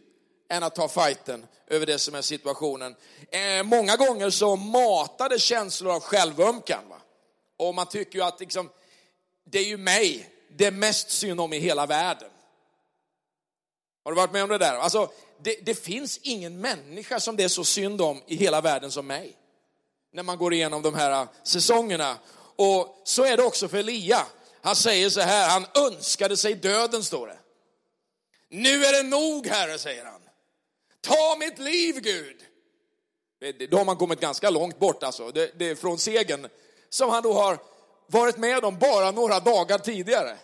än 0.49 0.63
att 0.63 0.75
ta 0.75 0.87
fighten 0.87 1.45
över 1.67 1.85
det 1.85 1.99
som 1.99 2.15
är 2.15 2.21
situationen. 2.21 2.95
Eh, 3.31 3.63
många 3.63 3.95
gånger 3.95 4.29
så 4.29 4.55
matade 4.55 5.39
känslor 5.39 5.93
av 5.93 5.99
självömkan. 5.99 6.89
Va? 6.89 6.97
Och 7.57 7.75
man 7.75 7.87
tycker 7.87 8.19
ju 8.19 8.25
att 8.25 8.39
liksom, 8.39 8.69
det 9.45 9.59
är 9.59 9.65
ju 9.65 9.77
mig 9.77 10.34
det 10.57 10.65
är 10.65 10.71
mest 10.71 11.09
synd 11.09 11.41
om 11.41 11.53
i 11.53 11.59
hela 11.59 11.85
världen. 11.85 12.29
Har 14.03 14.11
du 14.11 14.15
varit 14.15 14.31
med 14.31 14.43
om 14.43 14.49
det 14.49 14.57
där? 14.57 14.73
Alltså, 14.73 15.11
det, 15.43 15.65
det 15.65 15.75
finns 15.75 16.17
ingen 16.17 16.61
människa 16.61 17.19
som 17.19 17.35
det 17.35 17.43
är 17.43 17.47
så 17.47 17.63
synd 17.63 18.01
om 18.01 18.21
i 18.27 18.35
hela 18.35 18.61
världen 18.61 18.91
som 18.91 19.07
mig. 19.07 19.37
När 20.13 20.23
man 20.23 20.37
går 20.37 20.53
igenom 20.53 20.81
de 20.81 20.95
här 20.95 21.11
äh, 21.11 21.27
säsongerna. 21.43 22.17
Och 22.55 23.01
så 23.03 23.23
är 23.23 23.37
det 23.37 23.43
också 23.43 23.67
för 23.67 23.77
Elia. 23.77 24.25
Han 24.61 24.75
säger 24.75 25.09
så 25.09 25.21
här, 25.21 25.49
han 25.49 25.65
önskade 25.75 26.37
sig 26.37 26.55
döden 26.55 27.03
står 27.03 27.27
det. 27.27 27.37
Nu 28.49 28.85
är 28.85 29.03
det 29.03 29.09
nog 29.09 29.47
Herre, 29.47 29.77
säger 29.77 30.05
han. 30.05 30.21
Ta 31.01 31.35
mitt 31.39 31.59
liv 31.59 31.99
Gud. 31.99 32.37
Då 33.69 33.77
har 33.77 33.85
man 33.85 33.97
kommit 33.97 34.19
ganska 34.19 34.49
långt 34.49 34.79
bort 34.79 35.03
alltså, 35.03 35.31
det, 35.31 35.51
det 35.59 35.69
är 35.69 35.75
från 35.75 35.99
segern 35.99 36.47
som 36.89 37.09
han 37.09 37.23
då 37.23 37.33
har 37.33 37.59
varit 38.07 38.37
med 38.37 38.65
om 38.65 38.79
bara 38.79 39.11
några 39.11 39.39
dagar 39.39 39.77
tidigare. 39.77 40.37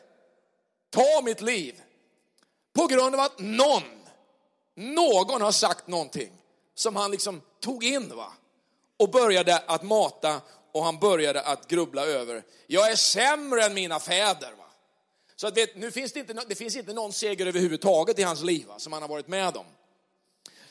Ta 0.90 1.22
mitt 1.24 1.42
liv. 1.42 1.82
På 2.74 2.88
grund 2.88 3.16
av 3.16 3.22
att 3.22 3.40
någon, 3.40 3.84
någon 4.76 5.42
har 5.42 5.52
sagt 5.52 5.88
någonting 5.88 6.32
som 6.76 6.96
han 6.96 7.12
liksom 7.12 7.42
tog 7.60 7.84
in 7.84 8.16
va. 8.16 8.34
Och 8.98 9.10
började 9.10 9.58
att 9.58 9.84
mata 9.84 10.42
och 10.72 10.84
han 10.84 11.00
började 11.00 11.42
att 11.42 11.68
grubbla 11.68 12.06
över. 12.06 12.44
Jag 12.68 12.92
är 12.92 12.96
sämre 12.96 13.64
än 13.64 13.74
mina 13.74 14.00
fäder. 14.00 14.52
Va? 14.58 14.66
Så 15.36 15.48
att 15.48 15.58
vet, 15.58 15.76
nu 15.76 15.92
finns 15.92 16.14
det, 16.14 16.20
inte, 16.20 16.34
det 16.34 16.56
finns 16.56 16.76
inte 16.76 16.94
någon 16.94 17.14
seger 17.14 17.46
överhuvudtaget 17.46 18.20
i 18.20 18.24
hans 18.24 18.42
liv 18.42 18.68
va, 18.68 18.80
som 18.80 18.94
han 18.94 19.02
har 19.02 19.10
varit 19.10 19.28
med 19.28 19.58
om. 19.58 19.66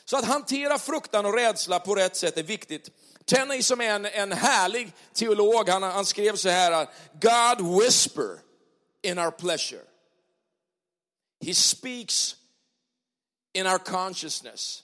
Så 0.05 0.17
att 0.17 0.25
hantera 0.25 0.79
fruktan 0.79 1.25
och 1.25 1.33
rädsla 1.33 1.79
på 1.79 1.95
rätt 1.95 2.15
sätt 2.15 2.37
är 2.37 2.43
viktigt. 2.43 2.89
Tenney 3.25 3.63
som 3.63 3.81
är 3.81 3.89
en, 3.89 4.05
en 4.05 4.31
härlig 4.31 4.93
teolog, 5.13 5.69
han, 5.69 5.83
han 5.83 6.05
skrev 6.05 6.35
så 6.35 6.49
här, 6.49 6.87
God 7.21 7.81
whisper 7.81 8.39
in 9.01 9.19
our 9.19 9.31
pleasure. 9.31 9.81
He 11.45 11.53
speaks 11.53 12.35
in 13.53 13.67
our 13.67 13.77
consciousness 13.77 14.83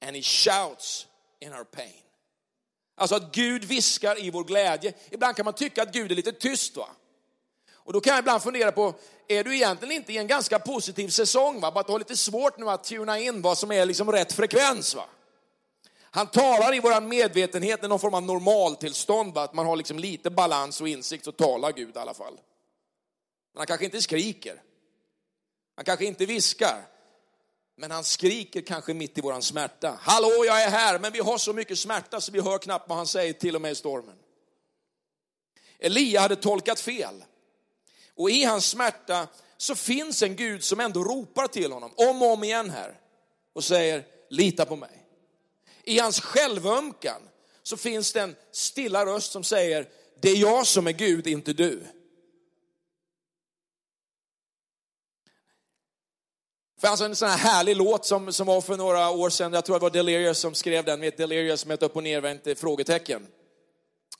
and 0.00 0.16
he 0.16 0.22
shouts 0.22 1.06
in 1.40 1.52
our 1.52 1.64
pain. 1.64 2.02
Alltså 2.96 3.16
att 3.16 3.32
Gud 3.34 3.64
viskar 3.64 4.24
i 4.24 4.30
vår 4.30 4.44
glädje. 4.44 4.92
Ibland 5.10 5.36
kan 5.36 5.44
man 5.44 5.54
tycka 5.54 5.82
att 5.82 5.92
Gud 5.92 6.12
är 6.12 6.16
lite 6.16 6.32
tyst 6.32 6.76
va. 6.76 6.88
Och 7.72 7.92
då 7.92 8.00
kan 8.00 8.10
jag 8.10 8.18
ibland 8.18 8.42
fundera 8.42 8.72
på, 8.72 8.94
är 9.28 9.44
du 9.44 9.56
egentligen 9.56 9.96
inte 9.96 10.12
i 10.12 10.16
en 10.16 10.26
ganska 10.26 10.58
positiv 10.58 11.08
säsong? 11.08 11.60
Va? 11.60 11.70
Bara 11.70 11.80
att 11.80 11.86
du 11.86 11.92
har 11.92 11.98
lite 11.98 12.16
svårt 12.16 12.58
nu 12.58 12.70
att 12.70 12.84
tuna 12.84 13.18
in 13.18 13.42
vad 13.42 13.58
som 13.58 13.72
är 13.72 13.86
liksom 13.86 14.12
rätt 14.12 14.32
frekvens. 14.32 14.94
Va? 14.94 15.04
Han 16.16 16.26
talar 16.26 16.74
i 16.74 16.80
vår 16.80 17.00
medvetenhet 17.00 17.84
i 17.84 17.88
någon 17.88 17.98
form 17.98 18.14
av 18.14 18.22
normaltillstånd, 18.22 19.34
va? 19.34 19.42
att 19.42 19.54
man 19.54 19.66
har 19.66 19.76
liksom 19.76 19.98
lite 19.98 20.30
balans 20.30 20.80
och 20.80 20.88
insikt, 20.88 21.24
så 21.24 21.32
talar 21.32 21.72
Gud 21.72 21.96
i 21.96 21.98
alla 21.98 22.14
fall. 22.14 22.34
Men 23.52 23.60
han 23.60 23.66
kanske 23.66 23.84
inte 23.84 24.02
skriker. 24.02 24.62
Han 25.74 25.84
kanske 25.84 26.04
inte 26.04 26.26
viskar. 26.26 26.86
Men 27.76 27.90
han 27.90 28.04
skriker 28.04 28.60
kanske 28.60 28.94
mitt 28.94 29.18
i 29.18 29.20
våran 29.20 29.42
smärta. 29.42 29.98
Hallå, 30.00 30.44
jag 30.46 30.62
är 30.62 30.70
här, 30.70 30.98
men 30.98 31.12
vi 31.12 31.20
har 31.20 31.38
så 31.38 31.52
mycket 31.52 31.78
smärta 31.78 32.20
så 32.20 32.32
vi 32.32 32.40
hör 32.40 32.58
knappt 32.58 32.88
vad 32.88 32.98
han 32.98 33.06
säger, 33.06 33.32
till 33.32 33.54
och 33.54 33.62
med 33.62 33.72
i 33.72 33.74
stormen. 33.74 34.16
Elia 35.78 36.20
hade 36.20 36.36
tolkat 36.36 36.80
fel. 36.80 37.24
Och 38.14 38.30
i 38.30 38.44
hans 38.44 38.66
smärta 38.66 39.28
så 39.56 39.74
finns 39.74 40.22
en 40.22 40.36
Gud 40.36 40.64
som 40.64 40.80
ändå 40.80 41.04
ropar 41.04 41.46
till 41.46 41.72
honom 41.72 41.92
om 41.96 42.22
och 42.22 42.32
om 42.32 42.44
igen 42.44 42.70
här 42.70 43.00
och 43.52 43.64
säger 43.64 44.04
lita 44.30 44.64
på 44.64 44.76
mig. 44.76 44.95
I 45.86 45.98
hans 45.98 46.20
självömkan 46.20 47.22
så 47.62 47.76
finns 47.76 48.12
det 48.12 48.20
en 48.20 48.36
stilla 48.52 49.06
röst 49.06 49.32
som 49.32 49.44
säger 49.44 49.88
det 50.20 50.30
är 50.30 50.36
jag 50.36 50.66
som 50.66 50.86
är 50.86 50.92
Gud, 50.92 51.26
inte 51.26 51.52
du. 51.52 51.86
Det 56.74 56.80
fanns 56.80 57.00
en 57.00 57.16
sån 57.16 57.28
här 57.28 57.38
härlig 57.38 57.76
låt 57.76 58.06
som, 58.06 58.32
som 58.32 58.46
var 58.46 58.60
för 58.60 58.76
några 58.76 59.10
år 59.10 59.30
sedan, 59.30 59.52
jag 59.52 59.64
tror 59.64 59.76
det 59.76 59.82
var 59.82 59.90
Delirious 59.90 60.38
som 60.38 60.54
skrev 60.54 60.84
den, 60.84 61.00
med 61.00 61.14
Delirious 61.16 61.66
med 61.66 61.74
ett 61.74 61.82
upp 61.82 61.96
och 61.96 62.02
nervänt 62.02 62.46
eh, 62.46 62.54
frågetecken. 62.54 63.26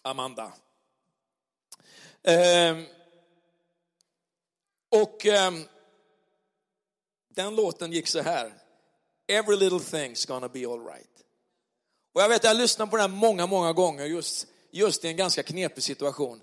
Amanda. 0.03 0.53
Ehm, 2.23 2.85
och 4.91 5.27
ehm, 5.27 5.65
den 7.29 7.57
låten 7.57 7.93
gick 7.93 8.07
så 8.07 8.23
här. 8.23 8.53
Every 9.29 9.57
little 9.57 9.79
thing's 9.79 10.29
gonna 10.29 10.49
be 10.49 10.67
alright. 10.67 11.16
Och 12.17 12.23
jag 12.23 12.29
vet, 12.29 12.45
jag 12.45 12.51
har 12.51 12.55
lyssnat 12.59 12.91
på 12.91 12.97
den 12.97 13.11
många, 13.11 13.47
många 13.47 13.73
gånger 13.73 14.05
just, 14.05 14.47
just 14.71 15.05
i 15.05 15.09
en 15.09 15.17
ganska 15.17 15.43
knepig 15.43 15.85
situation. 15.85 16.41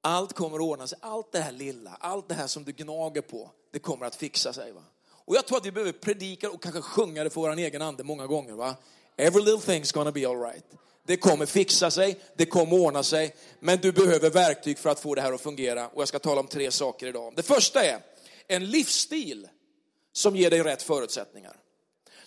Allt 0.00 0.32
kommer 0.32 0.56
att 0.56 0.62
ordna 0.62 0.86
sig, 0.86 0.98
allt 1.02 1.32
det 1.32 1.38
här 1.38 1.52
lilla, 1.52 1.96
allt 2.00 2.28
det 2.28 2.34
här 2.34 2.46
som 2.46 2.64
du 2.64 2.72
gnager 2.72 3.20
på, 3.20 3.50
det 3.70 3.78
kommer 3.78 4.06
att 4.06 4.14
fixa 4.14 4.52
sig. 4.52 4.72
Va? 4.72 4.82
Och 5.10 5.36
jag 5.36 5.46
tror 5.46 5.58
att 5.58 5.66
vi 5.66 5.72
behöver 5.72 5.92
predika 5.92 6.50
och 6.50 6.62
kanske 6.62 6.82
sjunga 6.82 7.24
det 7.24 7.30
för 7.30 7.40
vår 7.40 7.56
egen 7.56 7.82
ande 7.82 8.04
många 8.04 8.26
gånger. 8.26 8.52
Va? 8.52 8.74
Every 9.16 9.42
little 9.42 9.74
thing's 9.74 9.94
gonna 9.94 10.12
be 10.12 10.28
alright. 10.28 10.64
Det 11.06 11.16
kommer 11.16 11.46
fixa 11.46 11.90
sig, 11.90 12.20
det 12.36 12.46
kommer 12.46 12.76
ordna 12.76 13.02
sig, 13.02 13.34
men 13.60 13.78
du 13.78 13.92
behöver 13.92 14.30
verktyg 14.30 14.78
för 14.78 14.90
att 14.90 15.00
få 15.00 15.14
det 15.14 15.22
här 15.22 15.32
att 15.32 15.40
fungera. 15.40 15.88
Och 15.88 16.00
jag 16.00 16.08
ska 16.08 16.18
tala 16.18 16.40
om 16.40 16.46
tre 16.46 16.70
saker 16.70 17.06
idag. 17.06 17.32
Det 17.36 17.42
första 17.42 17.84
är 17.84 18.00
en 18.46 18.70
livsstil 18.70 19.48
som 20.12 20.36
ger 20.36 20.50
dig 20.50 20.62
rätt 20.62 20.82
förutsättningar. 20.82 21.61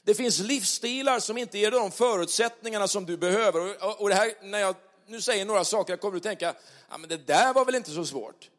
Det 0.06 0.16
finns 0.16 0.40
livsstilar 0.40 1.20
som 1.20 1.38
inte 1.38 1.58
ger 1.58 1.72
dig 1.72 1.80
de 1.80 1.92
förutsättningarna 1.92 2.88
som 2.88 3.06
du 3.06 3.18
behöver. 3.18 3.84
Och 4.02 4.10
det 4.10 4.16
här, 4.16 4.34
när 4.42 4.60
jag 4.60 4.76
nu 5.08 5.22
säger 5.22 5.46
några 5.46 5.64
saker, 5.64 5.94
jag 5.94 6.00
kommer 6.02 6.14
du 6.14 6.20
tänka, 6.20 6.56
ja, 6.90 6.98
men 6.98 7.10
det 7.10 7.18
där 7.18 7.54
var 7.54 7.66
väl 7.66 7.76
inte 7.76 7.92
så 7.92 8.06
svårt? 8.06 8.50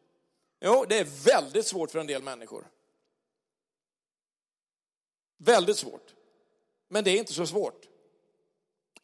Jo, 0.61 0.85
det 0.89 0.99
är 0.99 1.05
väldigt 1.25 1.67
svårt 1.67 1.91
för 1.91 1.99
en 1.99 2.07
del 2.07 2.23
människor. 2.23 2.67
Väldigt 5.39 5.77
svårt. 5.77 6.15
Men 6.89 7.05
det 7.05 7.11
är 7.11 7.19
inte 7.19 7.33
så 7.33 7.47
svårt. 7.47 7.83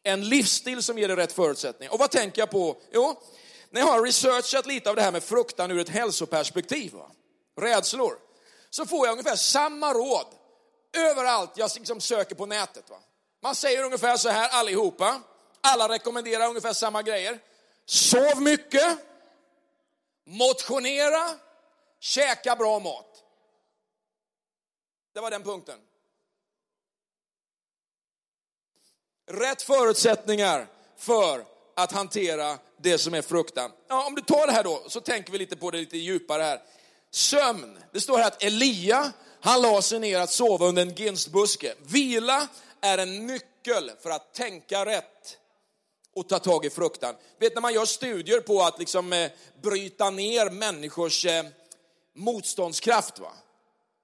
En 0.03 0.29
livsstil 0.29 0.83
som 0.83 0.97
ger 0.97 1.07
dig 1.07 1.17
rätt 1.17 1.31
förutsättningar. 1.31 1.93
Och 1.93 1.99
vad 1.99 2.11
tänker 2.11 2.41
jag 2.41 2.49
på? 2.49 2.81
Jo, 2.91 3.21
när 3.69 3.81
jag 3.81 3.87
har 3.87 4.05
researchat 4.05 4.65
lite 4.65 4.89
av 4.89 4.95
det 4.95 5.01
här 5.01 5.11
med 5.11 5.23
fruktan 5.23 5.71
ur 5.71 5.79
ett 5.79 5.89
hälsoperspektiv, 5.89 6.93
va? 6.93 7.11
rädslor, 7.61 8.19
så 8.69 8.85
får 8.85 9.07
jag 9.07 9.11
ungefär 9.11 9.35
samma 9.35 9.93
råd 9.93 10.25
överallt 10.93 11.57
jag 11.57 11.71
liksom 11.75 12.01
söker 12.01 12.35
på 12.35 12.45
nätet. 12.45 12.89
Va? 12.89 12.99
Man 13.41 13.55
säger 13.55 13.83
ungefär 13.83 14.17
så 14.17 14.29
här 14.29 14.49
allihopa. 14.49 15.21
Alla 15.61 15.89
rekommenderar 15.89 16.47
ungefär 16.47 16.73
samma 16.73 17.01
grejer. 17.01 17.39
Sov 17.85 18.41
mycket, 18.41 18.97
motionera, 20.25 21.39
käka 21.99 22.55
bra 22.55 22.79
mat. 22.79 23.23
Det 25.13 25.21
var 25.21 25.31
den 25.31 25.43
punkten. 25.43 25.79
rätt 29.31 29.61
förutsättningar 29.61 30.67
för 30.97 31.45
att 31.75 31.91
hantera 31.91 32.57
det 32.77 32.97
som 32.97 33.13
är 33.13 33.21
fruktan. 33.21 33.71
Ja, 33.87 34.05
om 34.05 34.15
du 34.15 34.21
tar 34.21 34.47
det 34.47 34.53
här 34.53 34.63
då, 34.63 34.83
så 34.87 35.01
tänker 35.01 35.31
vi 35.31 35.37
lite 35.37 35.55
på 35.55 35.71
det 35.71 35.77
lite 35.77 35.97
djupare 35.97 36.43
här. 36.43 36.61
Sömn. 37.11 37.77
Det 37.91 38.01
står 38.01 38.17
här 38.17 38.27
att 38.27 38.43
Elia, 38.43 39.11
han 39.45 39.61
la 39.61 39.81
sig 39.81 39.99
ner 39.99 40.19
att 40.19 40.31
sova 40.31 40.65
under 40.65 40.81
en 40.81 40.95
ginstbuske. 40.95 41.73
Vila 41.81 42.47
är 42.81 42.97
en 42.97 43.27
nyckel 43.27 43.91
för 44.01 44.09
att 44.09 44.33
tänka 44.33 44.85
rätt 44.85 45.37
och 46.15 46.29
ta 46.29 46.39
tag 46.39 46.65
i 46.65 46.69
fruktan. 46.69 47.15
Vet 47.39 47.55
när 47.55 47.61
man 47.61 47.73
gör 47.73 47.85
studier 47.85 48.39
på 48.39 48.61
att 48.61 48.79
liksom 48.79 49.13
eh, 49.13 49.31
bryta 49.61 50.09
ner 50.09 50.49
människors 50.49 51.25
eh, 51.25 51.45
motståndskraft, 52.15 53.19
va? 53.19 53.31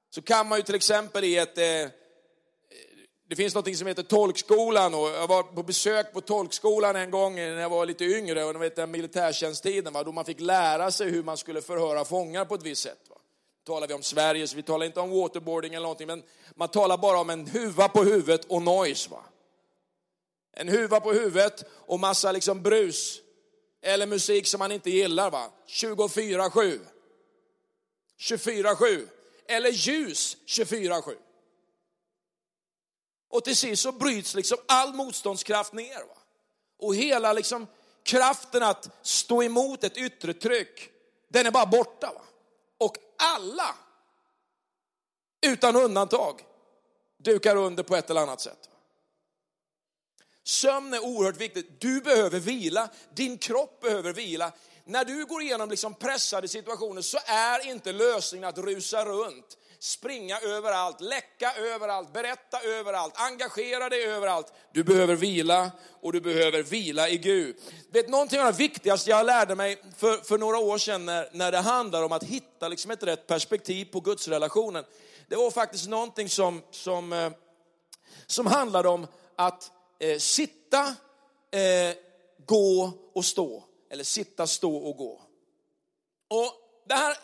så 0.09 0.21
kan 0.21 0.47
man 0.47 0.59
ju 0.59 0.63
till 0.63 0.75
exempel 0.75 1.23
i 1.23 1.37
ett 1.37 1.57
eh, 1.57 1.91
det 3.29 3.35
finns 3.35 3.55
något 3.55 3.77
som 3.77 3.87
heter 3.87 4.03
tolkskolan 4.03 4.93
och 4.93 5.09
jag 5.09 5.27
var 5.27 5.43
på 5.43 5.63
besök 5.63 6.13
på 6.13 6.21
tolkskolan 6.21 6.95
en 6.95 7.11
gång 7.11 7.35
när 7.35 7.61
jag 7.61 7.69
var 7.69 7.85
lite 7.85 8.05
yngre, 8.05 8.43
och 8.43 8.61
vet, 8.61 8.75
den 8.75 8.91
militärtjänsttiden, 8.91 9.93
va, 9.93 10.03
då 10.03 10.11
man 10.11 10.25
fick 10.25 10.39
lära 10.39 10.91
sig 10.91 11.09
hur 11.09 11.23
man 11.23 11.37
skulle 11.37 11.61
förhöra 11.61 12.05
fångar 12.05 12.45
på 12.45 12.55
ett 12.55 12.63
visst 12.63 12.83
sätt. 12.83 13.08
Talar 13.69 13.87
vi 13.87 13.93
om 13.93 14.03
Sverige, 14.03 14.47
så 14.47 14.55
vi 14.55 14.63
talar 14.63 14.85
inte 14.85 14.99
om 14.99 15.11
waterboarding 15.11 15.73
eller 15.73 15.83
någonting, 15.83 16.07
men 16.07 16.23
man 16.55 16.69
talar 16.69 16.97
bara 16.97 17.19
om 17.19 17.29
en 17.29 17.47
huva 17.47 17.89
på 17.89 18.03
huvudet 18.03 18.45
och 18.45 18.61
noise. 18.61 19.09
Va. 19.09 19.23
En 20.53 20.69
huva 20.69 20.99
på 20.99 21.13
huvudet 21.13 21.63
och 21.71 21.99
massa 21.99 22.31
liksom 22.31 22.61
brus. 22.61 23.21
Eller 23.81 24.07
musik 24.07 24.47
som 24.47 24.59
man 24.59 24.71
inte 24.71 24.89
gillar. 24.89 25.31
va. 25.31 25.51
24-7. 25.67 26.79
24-7. 28.19 29.07
Eller 29.47 29.69
ljus 29.69 30.37
24-7. 30.45 31.15
Och 33.29 33.43
till 33.43 33.55
sist 33.55 33.81
så 33.81 33.91
bryts 33.91 34.35
liksom 34.35 34.57
all 34.67 34.93
motståndskraft 34.93 35.73
ner. 35.73 36.07
Va? 36.07 36.17
Och 36.79 36.95
hela 36.95 37.33
liksom 37.33 37.67
kraften 38.03 38.63
att 38.63 38.89
stå 39.01 39.43
emot 39.43 39.83
ett 39.83 39.97
yttre 39.97 40.33
tryck, 40.33 40.89
den 41.27 41.45
är 41.45 41.51
bara 41.51 41.65
borta. 41.65 42.11
Va? 42.15 42.21
Alla, 43.19 43.75
utan 45.47 45.75
undantag, 45.75 46.45
dukar 47.17 47.55
under 47.55 47.83
på 47.83 47.95
ett 47.95 48.09
eller 48.09 48.21
annat 48.21 48.41
sätt. 48.41 48.69
Sömn 50.43 50.93
är 50.93 51.03
oerhört 51.03 51.37
viktigt. 51.37 51.81
Du 51.81 52.01
behöver 52.01 52.39
vila, 52.39 52.89
din 53.13 53.37
kropp 53.37 53.81
behöver 53.81 54.13
vila. 54.13 54.51
När 54.83 55.05
du 55.05 55.25
går 55.25 55.41
igenom 55.41 55.69
liksom 55.69 55.93
pressade 55.93 56.47
situationer 56.47 57.01
så 57.01 57.17
är 57.25 57.67
inte 57.67 57.91
lösningen 57.91 58.49
att 58.49 58.57
rusa 58.57 59.05
runt 59.05 59.57
springa 59.79 60.39
överallt, 60.39 61.01
läcka 61.01 61.53
överallt, 61.53 62.13
berätta 62.13 62.61
överallt, 62.61 63.13
engagera 63.17 63.89
dig 63.89 64.03
överallt. 64.03 64.53
Du 64.73 64.83
behöver 64.83 65.15
vila 65.15 65.71
och 66.01 66.13
du 66.13 66.21
behöver 66.21 66.63
vila 66.63 67.09
i 67.09 67.17
Gud. 67.17 67.55
Vet, 67.89 68.09
någonting 68.09 68.39
av 68.39 68.45
det 68.45 68.57
viktigaste 68.57 69.09
jag 69.09 69.25
lärde 69.25 69.55
mig 69.55 69.83
för, 69.97 70.17
för 70.17 70.37
några 70.37 70.57
år 70.57 70.77
sedan 70.77 71.05
när, 71.05 71.29
när 71.31 71.51
det 71.51 71.57
handlar 71.57 72.03
om 72.03 72.11
att 72.11 72.23
hitta 72.23 72.67
liksom 72.67 72.91
ett 72.91 73.03
rätt 73.03 73.27
perspektiv 73.27 73.85
på 73.85 73.99
gudsrelationen. 73.99 74.85
Det 75.27 75.35
var 75.35 75.51
faktiskt 75.51 75.89
någonting 75.89 76.29
som, 76.29 76.61
som, 76.71 77.13
eh, 77.13 77.31
som 78.27 78.45
handlade 78.45 78.89
om 78.89 79.07
att 79.35 79.71
eh, 79.99 80.17
sitta, 80.17 80.95
eh, 81.51 81.95
gå 82.45 82.91
och 83.13 83.25
stå. 83.25 83.63
Eller 83.91 84.03
sitta, 84.03 84.47
stå 84.47 84.77
och 84.77 84.97
gå. 84.97 85.21
Och 86.27 86.53
det 86.87 86.95
här 86.95 87.17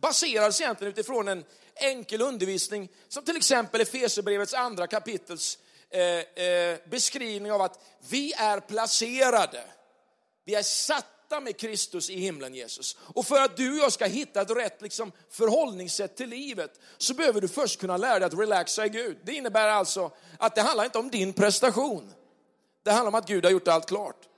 baserades 0.00 0.60
egentligen 0.60 0.92
utifrån 0.92 1.28
en, 1.28 1.44
enkel 1.82 2.22
undervisning 2.22 2.88
som 3.08 3.24
till 3.24 3.36
exempel 3.36 3.80
Efesierbrevets 3.80 4.54
andra 4.54 4.86
kapitels 4.86 5.58
eh, 5.90 6.44
eh, 6.44 6.78
beskrivning 6.90 7.52
av 7.52 7.62
att 7.62 7.80
vi 8.08 8.32
är 8.32 8.60
placerade, 8.60 9.64
vi 10.44 10.54
är 10.54 10.62
satta 10.62 11.40
med 11.40 11.56
Kristus 11.56 12.10
i 12.10 12.16
himlen 12.16 12.54
Jesus. 12.54 12.96
Och 13.00 13.26
för 13.26 13.42
att 13.42 13.56
du 13.56 13.70
och 13.72 13.84
jag 13.84 13.92
ska 13.92 14.06
hitta 14.06 14.40
ett 14.40 14.50
rätt 14.50 14.82
liksom, 14.82 15.12
förhållningssätt 15.30 16.16
till 16.16 16.28
livet 16.28 16.80
så 16.98 17.14
behöver 17.14 17.40
du 17.40 17.48
först 17.48 17.80
kunna 17.80 17.96
lära 17.96 18.18
dig 18.18 18.26
att 18.26 18.38
relaxa 18.38 18.86
i 18.86 18.88
Gud. 18.88 19.18
Det 19.24 19.32
innebär 19.32 19.68
alltså 19.68 20.10
att 20.38 20.54
det 20.54 20.62
handlar 20.62 20.84
inte 20.84 20.98
om 20.98 21.10
din 21.10 21.32
prestation. 21.32 22.12
Det 22.82 22.90
handlar 22.90 23.08
om 23.08 23.14
att 23.14 23.28
Gud 23.28 23.44
har 23.44 23.52
gjort 23.52 23.68
allt 23.68 23.88
klart. 23.88 24.28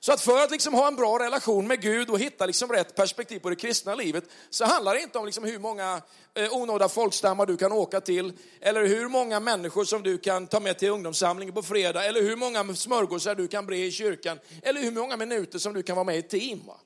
Så 0.00 0.12
att 0.12 0.20
för 0.20 0.44
att 0.44 0.50
liksom 0.50 0.74
ha 0.74 0.88
en 0.88 0.96
bra 0.96 1.18
relation 1.18 1.66
med 1.66 1.80
Gud 1.80 2.10
och 2.10 2.18
hitta 2.18 2.46
liksom 2.46 2.72
rätt 2.72 2.94
perspektiv 2.94 3.38
på 3.38 3.50
det 3.50 3.56
kristna 3.56 3.94
livet 3.94 4.24
så 4.50 4.64
handlar 4.64 4.94
det 4.94 5.00
inte 5.00 5.18
om 5.18 5.26
liksom 5.26 5.44
hur 5.44 5.58
många 5.58 6.02
eh, 6.34 6.52
onådda 6.52 6.88
folkstammar 6.88 7.46
du 7.46 7.56
kan 7.56 7.72
åka 7.72 8.00
till 8.00 8.32
eller 8.60 8.86
hur 8.86 9.08
många 9.08 9.40
människor 9.40 9.84
som 9.84 10.02
du 10.02 10.18
kan 10.18 10.46
ta 10.46 10.60
med 10.60 10.78
till 10.78 10.88
ungdomssamlingen 10.90 11.54
på 11.54 11.62
fredag 11.62 12.04
eller 12.04 12.22
hur 12.22 12.36
många 12.36 12.74
smörgåsar 12.74 13.34
du 13.34 13.48
kan 13.48 13.66
bre 13.66 13.86
i 13.86 13.90
kyrkan 13.90 14.38
eller 14.62 14.80
hur 14.80 14.90
många 14.90 15.16
minuter 15.16 15.58
som 15.58 15.74
du 15.74 15.82
kan 15.82 15.96
vara 15.96 16.04
med 16.04 16.16
i 16.16 16.18
ett 16.18 16.30
team. 16.30 16.62
Va? 16.66 16.80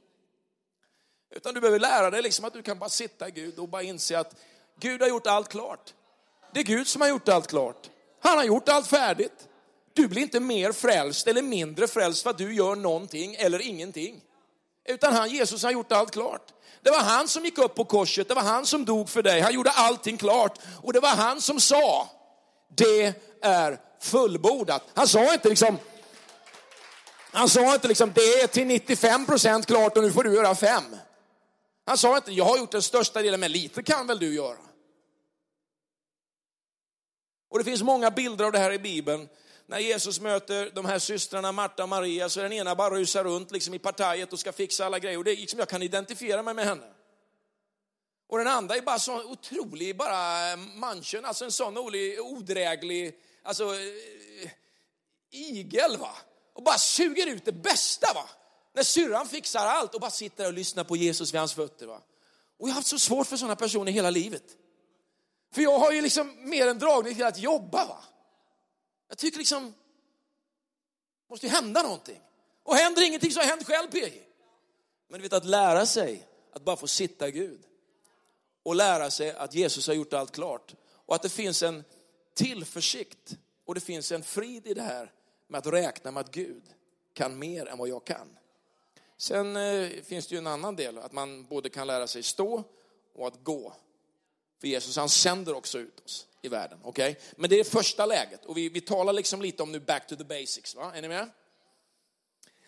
Utan 1.35 1.54
du 1.54 1.61
behöver 1.61 1.78
lära 1.78 2.11
dig 2.11 2.23
liksom 2.23 2.45
att 2.45 2.52
du 2.52 2.62
kan 2.62 2.78
bara 2.78 2.90
sitta 2.90 3.28
i 3.28 3.31
Gud 3.31 3.59
och 3.59 3.69
bara 3.69 3.83
inse 3.83 4.19
att 4.19 4.37
Gud 4.81 5.00
har 5.00 5.09
gjort 5.09 5.26
allt 5.26 5.49
klart. 5.49 5.95
Det 6.54 6.61
är 6.61 6.64
Gud 6.64 6.88
som 6.88 7.00
har 7.00 7.09
gjort 7.09 7.28
allt 7.28 7.47
klart. 7.47 7.90
Han 8.21 8.37
har 8.37 8.45
gjort 8.45 8.69
allt 8.69 8.87
färdigt. 8.87 9.49
Du 9.94 10.08
blir 10.08 10.22
inte 10.22 10.40
mer 10.40 10.72
frälst 10.72 11.26
eller 11.26 11.42
mindre 11.42 11.88
frälst 11.88 12.22
för 12.22 12.30
att 12.30 12.38
du 12.38 12.54
gör 12.54 12.76
någonting 12.76 13.34
eller 13.34 13.62
ingenting. 13.62 14.20
Utan 14.88 15.12
han, 15.12 15.30
Jesus, 15.30 15.62
har 15.62 15.70
gjort 15.70 15.92
allt 15.92 16.11
klart. 16.11 16.52
Det 16.82 16.90
var 16.90 17.00
han 17.00 17.28
som 17.28 17.44
gick 17.44 17.58
upp 17.58 17.75
på 17.75 17.84
korset, 17.84 18.28
det 18.28 18.34
var 18.34 18.42
han 18.42 18.66
som 18.66 18.84
dog 18.84 19.08
för 19.08 19.22
dig. 19.22 19.40
Han 19.40 19.54
gjorde 19.54 19.70
allting 19.70 20.16
klart. 20.16 20.58
Och 20.82 20.92
det 20.92 21.00
var 21.00 21.08
han 21.08 21.40
som 21.40 21.61
sa, 21.61 22.08
det 22.76 23.14
är 23.42 23.78
fullbordat. 24.00 24.82
Han 24.94 25.08
sa 25.08 25.32
inte 25.32 25.49
liksom, 25.49 25.78
han 27.32 27.49
sa 27.49 27.75
inte 27.75 27.88
liksom, 27.88 28.12
det 28.14 28.40
är 28.42 28.46
till 28.46 28.66
95 28.66 29.26
procent 29.26 29.66
klart 29.66 29.96
och 29.96 30.02
nu 30.02 30.12
får 30.12 30.25
du 30.25 30.34
göra 30.34 30.54
fem. 30.54 30.96
Han 31.87 31.99
sa 31.99 32.16
inte, 32.16 32.32
jag 32.32 32.44
har 32.44 32.58
gjort 32.58 32.70
den 32.72 32.82
största 32.82 33.22
delen, 33.22 33.40
men 33.40 33.52
lite 33.52 33.82
kan 33.82 34.06
väl 34.06 34.18
du 34.18 34.34
göra. 34.34 34.58
Och 37.50 37.58
det 37.58 37.64
finns 37.64 37.82
många 37.82 38.11
bilder 38.11 38.44
av 38.44 38.52
det 38.52 38.58
här 38.58 38.72
i 38.72 38.78
Bibeln 38.78 39.28
när 39.73 39.79
Jesus 39.79 40.21
möter 40.21 40.71
de 40.75 40.85
här 40.85 40.99
systrarna 40.99 41.52
Marta 41.52 41.83
och 41.83 41.88
Maria 41.88 42.29
så 42.29 42.41
är 42.41 42.43
den 42.43 42.52
ena 42.52 42.75
bara 42.75 42.95
rusar 42.95 43.25
runt 43.25 43.50
liksom 43.50 43.75
i 43.75 43.79
partajet 43.79 44.33
och 44.33 44.41
ska 44.41 44.52
fixa 44.52 44.87
alla 44.87 44.99
grejer. 44.99 45.19
Och 45.19 45.25
det 45.25 45.33
är 45.33 45.37
liksom, 45.37 45.59
jag 45.59 45.69
kan 45.69 45.83
identifiera 45.83 46.43
mig 46.43 46.55
med 46.55 46.64
henne. 46.64 46.87
Och 48.29 48.38
den 48.38 48.47
andra 48.47 48.76
är 48.76 48.83
bara 48.83 48.99
så 48.99 49.25
otrolig, 49.25 49.97
bara 49.97 50.57
manchen, 50.57 51.25
alltså 51.25 51.45
en 51.45 51.52
sån 51.52 51.79
odräglig, 52.19 53.19
alltså 53.43 53.75
eh, 53.75 54.50
igel 55.31 55.97
va. 55.97 56.17
Och 56.55 56.62
bara 56.62 56.79
suger 56.79 57.26
ut 57.26 57.45
det 57.45 57.52
bästa 57.52 58.12
va. 58.14 58.29
När 58.75 58.83
syrran 58.83 59.29
fixar 59.29 59.67
allt 59.67 59.95
och 59.95 60.00
bara 60.00 60.11
sitter 60.11 60.47
och 60.47 60.52
lyssnar 60.52 60.85
på 60.85 60.97
Jesus 60.97 61.35
vid 61.35 61.38
hans 61.38 61.55
fötter 61.55 61.87
va. 61.87 62.00
Och 62.59 62.69
jag 62.69 62.73
har 62.73 62.75
haft 62.75 62.88
så 62.88 62.99
svårt 62.99 63.26
för 63.26 63.37
sådana 63.37 63.57
personer 63.57 63.93
hela 63.93 64.11
livet. 64.11 64.45
För 65.55 65.62
jag 65.62 65.79
har 65.79 65.93
ju 65.93 66.02
liksom 66.02 66.50
mer 66.50 66.67
en 66.67 66.79
dragning 66.79 67.14
till 67.14 67.25
att 67.25 67.38
jobba 67.38 67.87
va. 67.87 68.05
Jag 69.12 69.19
tycker 69.19 69.38
liksom, 69.38 69.64
det 69.66 71.31
måste 71.31 71.47
ju 71.47 71.52
hända 71.52 71.83
någonting. 71.83 72.21
Och 72.62 72.75
händer 72.75 73.07
ingenting 73.07 73.31
så 73.31 73.40
har 73.40 73.47
hänt 73.47 73.66
själv 73.66 73.90
PJ. 73.90 74.23
Men 75.09 75.21
du 75.21 75.23
vet 75.23 75.33
att 75.33 75.45
lära 75.45 75.87
sig 75.87 76.26
att 76.52 76.62
bara 76.62 76.76
få 76.76 76.87
sitta 76.87 77.31
Gud. 77.31 77.61
Och 78.62 78.75
lära 78.75 79.11
sig 79.11 79.31
att 79.31 79.54
Jesus 79.54 79.87
har 79.87 79.95
gjort 79.95 80.12
allt 80.12 80.33
klart. 80.33 80.75
Och 80.90 81.14
att 81.14 81.23
det 81.23 81.28
finns 81.28 81.62
en 81.62 81.85
tillförsikt 82.35 83.37
och 83.64 83.75
det 83.75 83.81
finns 83.81 84.12
en 84.12 84.23
frid 84.23 84.66
i 84.66 84.75
det 84.75 84.83
här 84.83 85.12
med 85.47 85.59
att 85.59 85.66
räkna 85.66 86.11
med 86.11 86.21
att 86.21 86.31
Gud 86.31 86.62
kan 87.14 87.38
mer 87.38 87.66
än 87.66 87.78
vad 87.78 87.88
jag 87.88 88.04
kan. 88.04 88.38
Sen 89.16 89.57
eh, 89.57 89.90
finns 90.02 90.26
det 90.26 90.35
ju 90.35 90.38
en 90.38 90.47
annan 90.47 90.76
del, 90.76 90.99
att 90.99 91.12
man 91.12 91.45
både 91.45 91.69
kan 91.69 91.87
lära 91.87 92.07
sig 92.07 92.23
stå 92.23 92.64
och 93.14 93.26
att 93.26 93.45
gå. 93.45 93.75
För 94.61 94.69
Jesus 94.69 94.97
han 94.97 95.09
sänder 95.09 95.54
också 95.54 95.78
ut 95.78 96.00
oss 96.04 96.26
i 96.42 96.49
världen. 96.49 96.78
Okay? 96.82 97.14
Men 97.37 97.50
det 97.50 97.61
är 97.61 97.64
första 97.64 98.06
läget 98.06 98.44
och 98.44 98.56
vi, 98.56 98.68
vi 98.68 98.80
talar 98.80 99.12
liksom 99.12 99.42
lite 99.42 99.62
om 99.62 99.72
nu 99.72 99.80
back 99.80 100.06
to 100.06 100.16
the 100.16 100.25
basics. 100.25 100.75
Va? 100.75 100.92
Är 100.94 101.02
ni 101.02 101.08
med? 101.08 101.30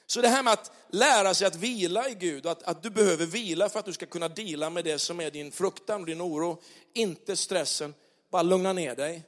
Så 0.07 0.21
det 0.21 0.28
här 0.28 0.43
med 0.43 0.52
att 0.52 0.73
lära 0.88 1.35
sig 1.35 1.47
att 1.47 1.57
vila 1.57 2.09
i 2.09 2.14
Gud, 2.14 2.47
att, 2.47 2.62
att 2.62 2.83
du 2.83 2.90
behöver 2.90 3.26
vila 3.26 3.69
för 3.69 3.78
att 3.78 3.85
du 3.85 3.93
ska 3.93 4.07
kunna 4.07 4.28
dela 4.28 4.71
med 4.71 4.85
det 4.85 4.99
som 4.99 5.20
är 5.20 5.31
din 5.31 5.53
fruktan 5.53 6.01
och 6.01 6.07
din 6.07 6.22
oro, 6.22 6.62
inte 6.92 7.37
stressen. 7.37 7.94
Bara 8.31 8.42
lugna 8.42 8.72
ner 8.72 8.96
dig. 8.96 9.22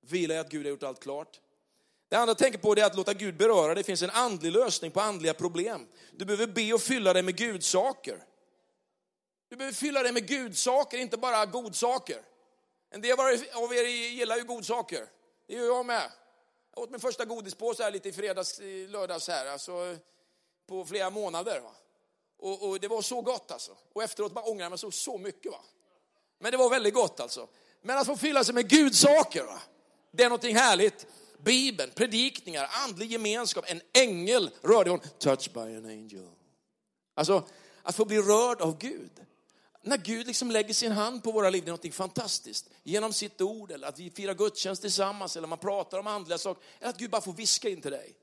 Vila 0.00 0.34
i 0.34 0.38
att 0.38 0.50
Gud 0.50 0.66
har 0.66 0.70
gjort 0.70 0.82
allt 0.82 1.02
klart. 1.02 1.40
Det 2.08 2.16
andra 2.16 2.30
jag 2.30 2.38
tänker 2.38 2.58
på 2.58 2.72
är 2.72 2.84
att 2.84 2.96
låta 2.96 3.14
Gud 3.14 3.36
beröra. 3.36 3.74
Det 3.74 3.82
finns 3.82 4.02
en 4.02 4.10
andlig 4.10 4.52
lösning 4.52 4.90
på 4.90 5.00
andliga 5.00 5.34
problem. 5.34 5.86
Du 6.12 6.24
behöver 6.24 6.46
be 6.46 6.72
och 6.72 6.82
fylla 6.82 7.12
dig 7.12 7.22
med 7.22 7.36
Gudsaker. 7.36 8.24
Du 9.48 9.56
behöver 9.56 9.74
fylla 9.74 10.02
dig 10.02 10.12
med 10.12 10.28
Gudsaker, 10.28 10.98
inte 10.98 11.16
bara 11.16 11.46
godsaker. 11.46 12.22
En 12.94 13.00
del 13.00 13.20
av 13.54 13.74
er 13.74 13.84
gillar 13.84 14.36
ju 14.36 14.44
godsaker. 14.44 15.06
Det 15.46 15.54
gör 15.54 15.66
jag 15.66 15.86
med. 15.86 16.10
Jag 16.74 16.82
åt 16.82 16.90
min 16.90 17.00
första 17.00 17.24
godispåse 17.24 17.82
här 17.82 17.90
lite 17.90 18.08
i 18.08 18.12
fredags, 18.12 18.60
i 18.60 18.86
lördags 18.86 19.28
här, 19.28 19.46
alltså 19.46 19.96
på 20.66 20.84
flera 20.84 21.10
månader. 21.10 21.60
Va? 21.60 21.74
Och, 22.38 22.68
och, 22.68 22.80
det 22.80 22.88
var 22.88 23.02
så 23.02 23.22
gott 23.22 23.50
alltså. 23.50 23.76
Och 23.92 24.02
efteråt 24.02 24.32
bara 24.32 24.44
ångrar 24.44 24.64
jag 24.64 24.70
mig 24.70 24.78
så, 24.78 24.90
så 24.90 25.18
mycket. 25.18 25.52
Va? 25.52 25.60
Men 26.38 26.52
det 26.52 26.56
var 26.56 26.70
väldigt 26.70 26.94
gott 26.94 27.20
alltså. 27.20 27.48
Men 27.82 27.98
att 27.98 28.06
få 28.06 28.16
fylla 28.16 28.44
sig 28.44 28.54
med 28.54 28.68
gudsaker, 28.68 29.44
va? 29.44 29.60
det 30.10 30.22
är 30.22 30.28
någonting 30.28 30.56
härligt. 30.56 31.06
Bibeln, 31.38 31.92
predikningar, 31.94 32.68
andlig 32.84 33.10
gemenskap, 33.10 33.64
en 33.68 33.80
ängel 33.92 34.50
rörde 34.62 34.90
hon. 34.90 35.00
Touched 35.18 35.52
by 35.52 35.60
an 35.60 35.86
angel. 35.86 36.28
Alltså, 37.14 37.44
att 37.82 37.96
få 37.96 38.04
bli 38.04 38.18
rörd 38.18 38.60
av 38.60 38.78
Gud 38.78 39.10
när 39.82 39.96
Gud 39.96 40.26
liksom 40.26 40.50
lägger 40.50 40.74
sin 40.74 40.92
hand 40.92 41.22
på 41.22 41.32
våra 41.32 41.50
liv, 41.50 41.64
det 41.64 41.68
är 41.68 41.72
något 41.72 41.94
fantastiskt. 41.94 42.70
Genom 42.82 43.12
sitt 43.12 43.40
ord, 43.40 43.70
eller 43.70 43.88
att 43.88 43.98
vi 43.98 44.10
firar 44.10 44.34
gudstjänst 44.34 44.82
tillsammans, 44.82 45.36
eller 45.36 45.48
man 45.48 45.58
pratar 45.58 45.98
om 45.98 46.06
andliga 46.06 46.38
saker. 46.38 46.64
Eller 46.80 46.90
att 46.90 46.98
Gud 46.98 47.10
bara 47.10 47.22
får 47.22 47.32
viska 47.32 47.68
in 47.68 47.80
till 47.80 47.90
dig. 47.90 48.14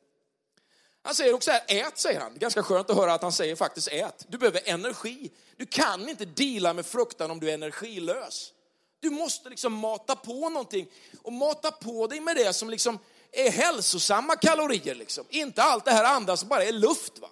Han 1.02 1.15
säger 1.15 1.34
också 1.34 1.52
här, 1.52 1.62
ät 1.67 1.98
säger 1.98 2.19
han. 2.19 2.34
Det 2.34 2.38
är 2.38 2.39
ganska 2.39 2.63
skönt 2.63 2.89
att 2.89 2.95
höra 2.95 3.13
att 3.13 3.22
han 3.22 3.32
säger 3.32 3.56
faktiskt 3.56 3.88
ät. 3.88 4.26
Du 4.28 4.38
behöver 4.38 4.62
energi. 4.65 5.32
Du 5.58 5.65
kan 5.65 6.10
inte 6.10 6.26
dela 6.26 6.74
med 6.74 6.86
fruktan 6.86 7.32
om 7.32 7.39
du 7.39 7.50
är 7.50 7.54
energilös. 7.54 8.54
Du 9.00 9.10
måste 9.10 9.50
liksom 9.50 9.74
mata 9.74 10.15
på 10.15 10.50
någonting 10.50 10.88
och 11.22 11.34
mata 11.34 11.72
på 11.72 12.08
dig 12.08 12.19
med 12.19 12.36
det 12.36 12.54
som 12.54 12.69
liksom 12.69 13.00
är 13.32 13.52
hälsosamma 13.52 14.36
kalorier. 14.36 14.95
Liksom. 14.95 15.26
Inte 15.30 15.63
allt 15.63 15.86
det 15.86 15.91
här 15.91 16.04
andra 16.04 16.38
som 16.38 16.50
bara 16.50 16.63
är 16.63 16.72
luft. 16.72 17.19
Va? 17.19 17.30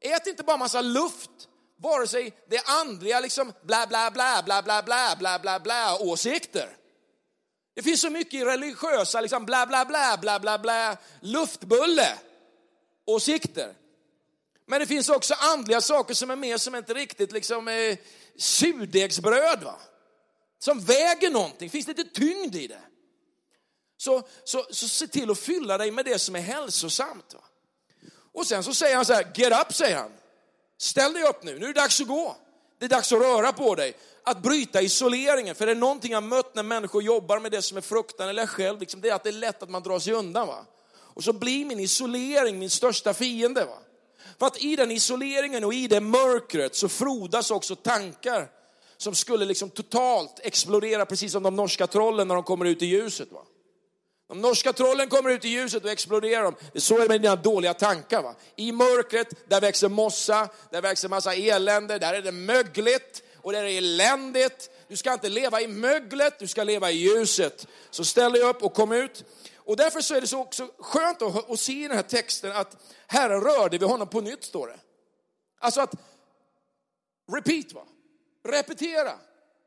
Ät 0.00 0.26
inte 0.26 0.42
bara 0.42 0.56
massa 0.56 0.80
luft 0.80 1.30
vare 1.80 2.06
sig 2.06 2.32
det 2.48 2.56
är 2.56 2.80
andliga 2.80 3.20
liksom 3.20 3.52
bla 3.62 3.86
bla 3.86 4.10
bla 4.10 4.42
bla 4.44 4.62
bla 4.62 4.82
bla 4.82 5.16
bla 5.18 5.38
bla 5.38 5.60
bla 5.60 5.96
åsikter. 6.00 6.76
Det 7.74 7.82
finns 7.82 8.00
så 8.00 8.10
mycket 8.10 8.46
religiösa 8.46 9.20
liksom 9.20 9.46
bla 9.46 9.66
bla 9.66 9.84
bla 9.84 10.18
bla 10.20 10.40
bla 10.40 10.58
bla 10.58 10.96
luftbulle 11.20 12.18
åsikter. 13.06 13.74
Men 14.66 14.80
det 14.80 14.86
finns 14.86 15.08
också 15.08 15.34
andliga 15.34 15.80
saker 15.80 16.14
som 16.14 16.30
är 16.30 16.36
mer 16.36 16.56
som 16.58 16.74
inte 16.74 16.94
riktigt 16.94 17.32
liksom 17.32 17.68
eh, 17.68 17.98
surdegsbröd 18.36 19.62
va. 19.62 19.80
Som 20.58 20.80
väger 20.80 21.30
någonting, 21.30 21.70
finns 21.70 21.86
lite 21.86 22.04
tyngd 22.04 22.56
i 22.56 22.66
det. 22.66 22.82
Så, 23.96 24.22
så, 24.44 24.66
så 24.70 24.88
se 24.88 25.06
till 25.06 25.30
att 25.30 25.38
fylla 25.38 25.78
dig 25.78 25.90
med 25.90 26.04
det 26.04 26.18
som 26.18 26.36
är 26.36 26.40
hälsosamt. 26.40 27.34
Va? 27.34 27.40
Och 28.32 28.46
sen 28.46 28.64
så 28.64 28.74
säger 28.74 28.96
han 28.96 29.04
så 29.04 29.12
här, 29.12 29.32
get 29.34 29.66
up 29.66 29.74
säger 29.74 29.96
han. 29.96 30.12
Ställ 30.80 31.12
dig 31.12 31.22
upp 31.22 31.42
nu, 31.42 31.58
nu 31.58 31.64
är 31.64 31.74
det 31.74 31.80
dags 31.80 32.00
att 32.00 32.06
gå. 32.06 32.36
Det 32.78 32.84
är 32.84 32.88
dags 32.88 33.12
att 33.12 33.20
röra 33.20 33.52
på 33.52 33.74
dig, 33.74 33.94
att 34.22 34.42
bryta 34.42 34.82
isoleringen. 34.82 35.54
För 35.54 35.66
det 35.66 35.72
är 35.72 35.76
någonting 35.76 36.12
jag 36.12 36.22
mött 36.22 36.54
när 36.54 36.62
människor 36.62 37.02
jobbar 37.02 37.40
med 37.40 37.52
det 37.52 37.62
som 37.62 37.76
är 37.76 37.80
fruktan, 37.80 38.28
eller 38.28 38.46
själv, 38.46 38.80
liksom, 38.80 39.00
det 39.00 39.08
är 39.08 39.14
att 39.14 39.22
det 39.22 39.30
är 39.30 39.32
lätt 39.32 39.62
att 39.62 39.70
man 39.70 39.82
drar 39.82 39.98
sig 39.98 40.12
undan. 40.12 40.46
Va? 40.46 40.66
Och 40.96 41.24
så 41.24 41.32
blir 41.32 41.64
min 41.64 41.80
isolering 41.80 42.58
min 42.58 42.70
största 42.70 43.14
fiende. 43.14 43.64
Va? 43.64 43.78
För 44.38 44.46
att 44.46 44.62
i 44.62 44.76
den 44.76 44.90
isoleringen 44.90 45.64
och 45.64 45.74
i 45.74 45.88
det 45.88 46.00
mörkret 46.00 46.74
så 46.74 46.88
frodas 46.88 47.50
också 47.50 47.76
tankar 47.76 48.48
som 48.96 49.14
skulle 49.14 49.44
liksom 49.44 49.70
totalt 49.70 50.40
explodera, 50.42 51.06
precis 51.06 51.32
som 51.32 51.42
de 51.42 51.56
norska 51.56 51.86
trollen 51.86 52.28
när 52.28 52.34
de 52.34 52.44
kommer 52.44 52.64
ut 52.64 52.82
i 52.82 52.86
ljuset. 52.86 53.32
Va? 53.32 53.42
De 54.30 54.40
norska 54.40 54.72
trollen 54.72 55.08
kommer 55.08 55.30
ut 55.30 55.44
i 55.44 55.48
ljuset 55.48 55.84
och 55.84 55.90
exploderar 55.90 56.42
dem. 56.42 56.54
Det 56.72 56.78
är 56.78 56.80
så 56.80 56.96
är 56.96 57.02
det 57.02 57.08
med 57.08 57.20
dina 57.20 57.36
dåliga 57.36 57.74
tankar. 57.74 58.22
Va? 58.22 58.34
I 58.56 58.72
mörkret, 58.72 59.48
där 59.48 59.60
växer 59.60 59.88
mossa, 59.88 60.48
där 60.70 60.82
växer 60.82 61.08
massa 61.08 61.34
elände, 61.34 61.98
där 61.98 62.14
är 62.14 62.22
det 62.22 62.32
mögligt 62.32 63.22
och 63.36 63.52
där 63.52 63.60
är 63.60 63.64
det 63.64 63.78
eländigt. 63.78 64.70
Du 64.88 64.96
ska 64.96 65.12
inte 65.12 65.28
leva 65.28 65.60
i 65.60 65.68
möglet, 65.68 66.38
du 66.38 66.46
ska 66.46 66.64
leva 66.64 66.90
i 66.90 66.94
ljuset. 66.94 67.66
Så 67.90 68.04
ställ 68.04 68.32
dig 68.32 68.42
upp 68.42 68.62
och 68.62 68.74
kom 68.74 68.92
ut. 68.92 69.24
Och 69.56 69.76
därför 69.76 70.00
så 70.00 70.14
är 70.14 70.20
det 70.20 70.26
så 70.26 70.40
också 70.40 70.70
skönt 70.78 71.22
att, 71.22 71.50
att 71.50 71.60
se 71.60 71.72
i 71.72 71.88
den 71.88 71.96
här 71.96 72.02
texten 72.02 72.52
att 72.52 72.76
Herren 73.06 73.40
rörde 73.40 73.78
vid 73.78 73.88
honom 73.88 74.08
på 74.08 74.20
nytt, 74.20 74.44
står 74.44 74.66
det. 74.66 74.78
Alltså 75.58 75.80
att, 75.80 75.94
repeat 77.32 77.72
va, 77.72 77.82
repetera. 78.48 79.12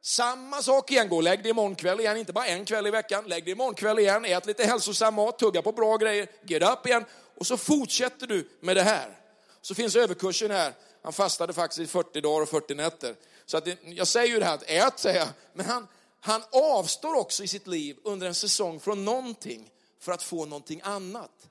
Samma 0.05 0.61
sak 0.61 0.91
igen, 0.91 1.09
gå 1.09 1.15
och 1.15 1.23
lägg 1.23 1.43
dig 1.43 1.49
imorgon 1.49 1.75
kväll 1.75 1.99
igen, 1.99 2.17
inte 2.17 2.33
bara 2.33 2.45
en 2.45 2.65
kväll 2.65 2.87
i 2.87 2.91
veckan. 2.91 3.23
Lägg 3.27 3.43
dig 3.43 3.51
imorgon 3.51 3.75
kväll 3.75 3.99
igen, 3.99 4.25
ät 4.25 4.45
lite 4.45 4.65
hälsosam 4.65 5.13
mat, 5.13 5.39
tugga 5.39 5.61
på 5.61 5.71
bra 5.71 5.97
grejer, 5.97 6.27
get 6.41 6.63
up 6.63 6.87
igen 6.87 7.05
och 7.35 7.47
så 7.47 7.57
fortsätter 7.57 8.27
du 8.27 8.49
med 8.59 8.75
det 8.75 8.81
här. 8.81 9.19
Så 9.61 9.75
finns 9.75 9.95
överkursen 9.95 10.51
här. 10.51 10.73
Han 11.03 11.13
fastade 11.13 11.53
faktiskt 11.53 11.79
i 11.79 11.87
40 11.87 12.21
dagar 12.21 12.41
och 12.41 12.49
40 12.49 12.75
nätter. 12.75 13.15
Så 13.45 13.57
att 13.57 13.65
det, 13.65 13.77
jag 13.83 14.07
säger 14.07 14.33
ju 14.33 14.39
det 14.39 14.45
här 14.45 14.53
att 14.53 14.63
ät, 14.67 14.99
säger 14.99 15.19
jag. 15.19 15.27
Men 15.53 15.65
han, 15.65 15.87
han 16.19 16.43
avstår 16.51 17.15
också 17.15 17.43
i 17.43 17.47
sitt 17.47 17.67
liv 17.67 17.97
under 18.03 18.27
en 18.27 18.35
säsong 18.35 18.79
från 18.79 19.05
någonting 19.05 19.71
för 19.99 20.11
att 20.11 20.23
få 20.23 20.45
någonting 20.45 20.81
annat. 20.83 21.49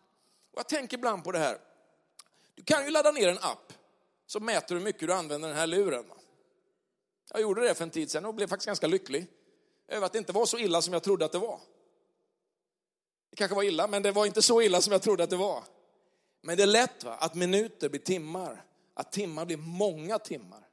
Och 0.52 0.58
jag 0.58 0.68
tänker 0.68 0.96
ibland 0.96 1.24
på 1.24 1.32
det 1.32 1.38
här. 1.38 1.58
Du 2.54 2.62
kan 2.62 2.84
ju 2.84 2.90
ladda 2.90 3.10
ner 3.10 3.28
en 3.28 3.38
app 3.38 3.72
som 4.26 4.44
mäter 4.44 4.74
hur 4.74 4.82
mycket 4.82 5.08
du 5.08 5.14
använder 5.14 5.48
den 5.48 5.56
här 5.56 5.66
luren. 5.66 6.04
Jag 7.32 7.40
gjorde 7.40 7.60
det 7.60 7.74
för 7.74 7.84
en 7.84 7.90
tid 7.90 8.10
sedan 8.10 8.24
och 8.24 8.34
blev 8.34 8.46
faktiskt 8.46 8.66
ganska 8.66 8.86
lycklig 8.86 9.26
över 9.88 10.06
att 10.06 10.12
det 10.12 10.18
inte 10.18 10.32
var 10.32 10.46
så 10.46 10.58
illa 10.58 10.82
som 10.82 10.92
jag 10.92 11.02
trodde 11.02 11.24
att 11.24 11.32
det 11.32 11.38
var. 11.38 11.60
Det 13.30 13.36
kanske 13.36 13.54
var 13.54 13.62
illa, 13.62 13.86
men 13.86 14.02
det 14.02 14.12
var 14.12 14.26
inte 14.26 14.42
så 14.42 14.62
illa 14.62 14.80
som 14.80 14.92
jag 14.92 15.02
trodde 15.02 15.24
att 15.24 15.30
det 15.30 15.36
var. 15.36 15.64
Men 16.42 16.56
det 16.56 16.62
är 16.62 16.66
lätt 16.66 17.04
va? 17.04 17.16
att 17.20 17.34
minuter 17.34 17.88
blir 17.88 18.00
timmar, 18.00 18.64
att 18.94 19.12
timmar 19.12 19.44
blir 19.44 19.56
många 19.56 20.18
timmar. 20.18 20.68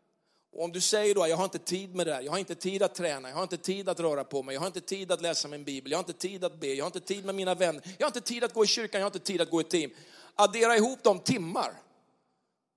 Och 0.52 0.63
om 0.63 0.72
du 0.72 0.82
säger 0.82 1.15
då, 1.15 1.28
jag 1.28 1.38
har 1.38 1.43
inte 1.43 1.60
tid 1.60 1.95
med 1.95 2.08
det 2.08 2.13
här, 2.13 2.22
jag 2.22 2.32
har 2.32 2.39
inte 2.39 2.56
tid 2.56 2.84
att 2.84 2.95
träna, 2.95 3.30
jag 3.30 3.36
har 3.36 3.43
inte 3.43 3.58
tid 3.58 3.89
att 3.89 4.00
röra 4.00 4.24
på 4.24 4.43
mig, 4.43 4.54
jag 4.54 4.62
har 4.62 4.67
inte 4.67 4.82
tid 4.82 5.12
att 5.12 5.22
läsa 5.22 5.48
min 5.48 5.63
bibel, 5.63 5.91
jag 5.91 5.98
har 5.98 6.04
inte 6.04 6.19
tid 6.19 6.43
att 6.43 6.60
be, 6.60 6.67
jag 6.67 6.84
har 6.84 6.88
inte 6.88 7.00
tid 7.00 7.26
med 7.26 7.36
mina 7.36 7.56
vänner, 7.56 7.82
jag 7.98 8.06
har 8.06 8.10
inte 8.10 8.22
tid 8.22 8.43
att 8.43 8.54
gå 8.54 8.63
i 8.63 8.67
kyrkan, 8.67 9.02
jag 9.02 9.06
har 9.06 9.15
inte 9.15 9.19
tid 9.19 9.41
att 9.41 9.50
gå 9.50 9.62
i 9.62 9.63
team. 9.63 9.91
Addera 10.36 10.78
ihop 10.78 11.00
de 11.04 11.19
timmar 11.19 11.74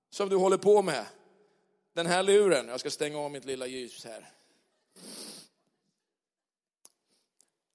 som 0.09 0.29
du 0.29 0.35
håller 0.35 0.57
på 0.57 0.81
med. 0.81 1.05
Den 1.93 2.05
här 2.05 2.23
luren, 2.23 2.67
jag 2.67 2.79
ska 2.79 2.91
stänga 2.91 3.19
av 3.19 3.31
mitt 3.31 3.45
lilla 3.45 3.67
ljus 3.67 4.05
här. 4.05 4.29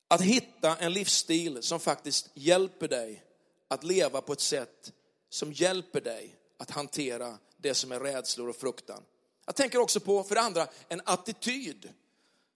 Att 0.08 0.20
hitta 0.20 0.76
en 0.76 0.92
livsstil 0.92 1.62
som 1.62 1.80
faktiskt 1.80 2.30
hjälper 2.34 2.88
dig 2.88 3.24
att 3.68 3.84
leva 3.84 4.20
på 4.20 4.32
ett 4.32 4.40
sätt 4.40 4.92
som 5.28 5.52
hjälper 5.52 6.00
dig 6.00 6.36
att 6.56 6.70
hantera 6.70 7.38
det 7.56 7.74
som 7.74 7.92
är 7.92 8.00
rädslor 8.00 8.48
och 8.48 8.56
fruktan. 8.56 9.02
Jag 9.46 9.56
tänker 9.56 9.78
också 9.78 10.00
på, 10.00 10.24
för 10.24 10.34
det 10.34 10.40
andra, 10.40 10.68
en 10.88 11.02
attityd 11.04 11.92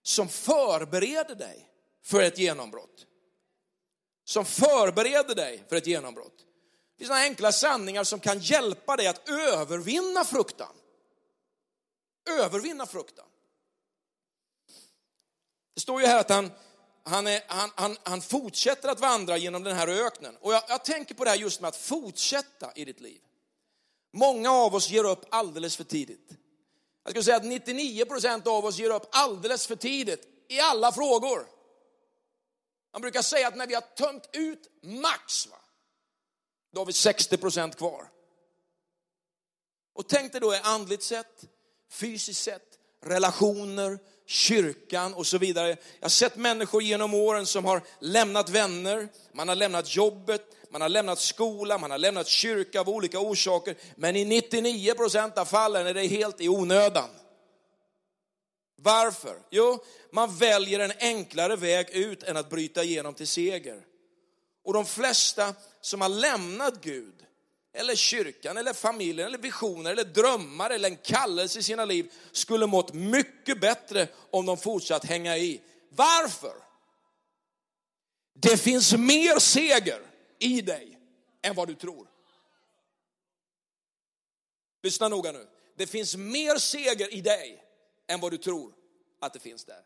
som 0.03 0.29
förbereder 0.29 1.35
dig 1.35 1.69
för 2.03 2.21
ett 2.21 2.37
genombrott. 2.37 3.05
Som 4.25 4.45
förbereder 4.45 5.35
dig 5.35 5.63
för 5.69 5.75
ett 5.75 5.87
genombrott. 5.87 6.37
Det 6.37 6.97
finns 6.97 7.09
några 7.09 7.21
enkla 7.21 7.51
sanningar 7.51 8.03
som 8.03 8.19
kan 8.19 8.39
hjälpa 8.39 8.95
dig 8.95 9.07
att 9.07 9.29
övervinna 9.29 10.23
fruktan. 10.23 10.75
Övervinna 12.29 12.85
fruktan. 12.85 13.25
Det 15.73 15.81
står 15.81 16.01
ju 16.01 16.07
här 16.07 16.19
att 16.19 16.29
han, 16.29 16.51
han, 17.03 17.27
är, 17.27 17.43
han, 17.47 17.69
han, 17.75 17.97
han 18.03 18.21
fortsätter 18.21 18.89
att 18.89 18.99
vandra 18.99 19.37
genom 19.37 19.63
den 19.63 19.75
här 19.75 19.87
öknen. 19.87 20.37
Och 20.41 20.53
jag, 20.53 20.63
jag 20.67 20.85
tänker 20.85 21.15
på 21.15 21.23
det 21.23 21.29
här 21.29 21.37
just 21.37 21.61
med 21.61 21.67
att 21.67 21.75
fortsätta 21.75 22.71
i 22.75 22.85
ditt 22.85 22.99
liv. 22.99 23.21
Många 24.13 24.51
av 24.51 24.75
oss 24.75 24.89
ger 24.89 25.03
upp 25.03 25.25
alldeles 25.29 25.77
för 25.77 25.83
tidigt. 25.83 26.31
Jag 27.03 27.11
skulle 27.11 27.23
säga 27.23 27.37
att 27.37 27.45
99 27.45 28.05
procent 28.05 28.47
av 28.47 28.65
oss 28.65 28.77
ger 28.77 28.89
upp 28.89 29.09
alldeles 29.11 29.67
för 29.67 29.75
tidigt 29.75 30.27
i 30.47 30.59
alla 30.59 30.91
frågor. 30.91 31.47
Man 32.91 33.01
brukar 33.01 33.21
säga 33.21 33.47
att 33.47 33.55
när 33.55 33.67
vi 33.67 33.73
har 33.73 33.81
tömt 33.81 34.29
ut 34.33 34.71
max, 34.81 35.47
va, 35.47 35.57
då 36.71 36.81
har 36.81 36.85
vi 36.85 36.93
60 36.93 37.37
procent 37.37 37.77
kvar. 37.77 38.09
Och 39.93 40.09
tänk 40.09 40.31
dig 40.31 40.41
då 40.41 40.53
andligt 40.63 41.03
sett, 41.03 41.43
fysiskt 41.93 42.43
sett, 42.43 42.79
relationer, 43.05 43.99
kyrkan 44.25 45.13
och 45.13 45.27
så 45.27 45.37
vidare. 45.37 45.69
Jag 45.69 45.77
har 46.01 46.09
sett 46.09 46.35
människor 46.35 46.83
genom 46.83 47.13
åren 47.13 47.45
som 47.45 47.65
har 47.65 47.81
lämnat 47.99 48.49
vänner, 48.49 49.07
man 49.33 49.47
har 49.47 49.55
lämnat 49.55 49.95
jobbet, 49.95 50.41
man 50.69 50.81
har 50.81 50.89
lämnat 50.89 51.19
skola, 51.19 51.77
man 51.77 51.91
har 51.91 51.97
lämnat 51.97 52.27
kyrka 52.27 52.79
av 52.79 52.89
olika 52.89 53.19
orsaker. 53.19 53.75
Men 53.95 54.15
i 54.15 54.25
99 54.25 54.93
procent 54.93 55.37
av 55.37 55.45
fallen 55.45 55.87
är 55.87 55.93
det 55.93 56.07
helt 56.07 56.41
i 56.41 56.49
onödan. 56.49 57.09
Varför? 58.81 59.37
Jo, 59.49 59.83
man 60.11 60.37
väljer 60.37 60.79
en 60.79 60.93
enklare 60.99 61.55
väg 61.55 61.89
ut 61.89 62.23
än 62.23 62.37
att 62.37 62.49
bryta 62.49 62.83
igenom 62.83 63.13
till 63.13 63.27
seger. 63.27 63.81
Och 64.63 64.73
de 64.73 64.85
flesta 64.85 65.53
som 65.81 66.01
har 66.01 66.09
lämnat 66.09 66.81
Gud, 66.81 67.13
eller 67.73 67.95
kyrkan, 67.95 68.57
eller 68.57 68.73
familjen, 68.73 69.27
eller 69.27 69.37
visioner, 69.37 69.91
eller 69.91 70.03
drömmar, 70.03 70.69
eller 70.69 70.89
en 70.89 70.97
kallelse 70.97 71.59
i 71.59 71.63
sina 71.63 71.85
liv, 71.85 72.11
skulle 72.31 72.67
mått 72.67 72.93
mycket 72.93 73.61
bättre 73.61 74.07
om 74.29 74.45
de 74.45 74.57
fortsatt 74.57 75.05
hänga 75.05 75.37
i. 75.37 75.61
Varför? 75.89 76.53
Det 78.33 78.57
finns 78.57 78.93
mer 78.93 79.39
seger 79.39 80.01
i 80.39 80.61
dig 80.61 80.99
än 81.41 81.55
vad 81.55 81.67
du 81.67 81.75
tror. 81.75 82.07
Lyssna 84.83 85.07
noga 85.07 85.31
nu. 85.31 85.47
Det 85.75 85.87
finns 85.87 86.15
mer 86.15 86.57
seger 86.57 87.13
i 87.13 87.21
dig 87.21 87.63
än 88.07 88.19
vad 88.19 88.31
du 88.31 88.37
tror 88.37 88.73
att 89.19 89.33
det 89.33 89.39
finns 89.39 89.65
där. 89.65 89.81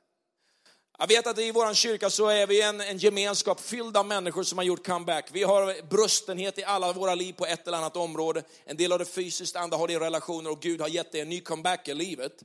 Jag 0.99 1.07
vet 1.07 1.27
att 1.27 1.39
i 1.39 1.51
vår 1.51 1.73
kyrka 1.73 2.09
så 2.09 2.27
är 2.27 2.47
vi 2.47 2.61
en, 2.61 2.81
en 2.81 2.97
gemenskap 2.97 3.59
fylld 3.59 3.97
av 3.97 4.05
människor 4.05 4.43
som 4.43 4.57
har 4.57 4.65
gjort 4.65 4.87
comeback. 4.87 5.29
Vi 5.31 5.43
har 5.43 5.87
brustenhet 5.89 6.57
i 6.57 6.63
alla 6.63 6.93
våra 6.93 7.15
liv 7.15 7.33
på 7.33 7.45
ett 7.45 7.67
eller 7.67 7.77
annat 7.77 7.95
område. 7.95 8.43
En 8.65 8.77
del 8.77 8.91
av 8.91 8.99
det 8.99 9.05
fysiskt, 9.05 9.55
andra 9.55 9.77
har 9.77 9.87
det 9.87 9.93
i 9.93 9.99
relationer 9.99 10.51
och 10.51 10.61
Gud 10.61 10.81
har 10.81 10.87
gett 10.87 11.11
dig 11.11 11.21
en 11.21 11.29
ny 11.29 11.41
comeback 11.41 11.87
i 11.87 11.93
livet. 11.93 12.43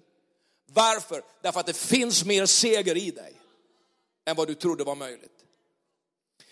Varför? 0.66 1.22
Därför 1.42 1.60
att 1.60 1.66
det 1.66 1.76
finns 1.76 2.24
mer 2.24 2.46
seger 2.46 2.96
i 2.96 3.10
dig 3.10 3.40
än 4.26 4.36
vad 4.36 4.48
du 4.48 4.54
trodde 4.54 4.84
var 4.84 4.94
möjligt. 4.94 5.44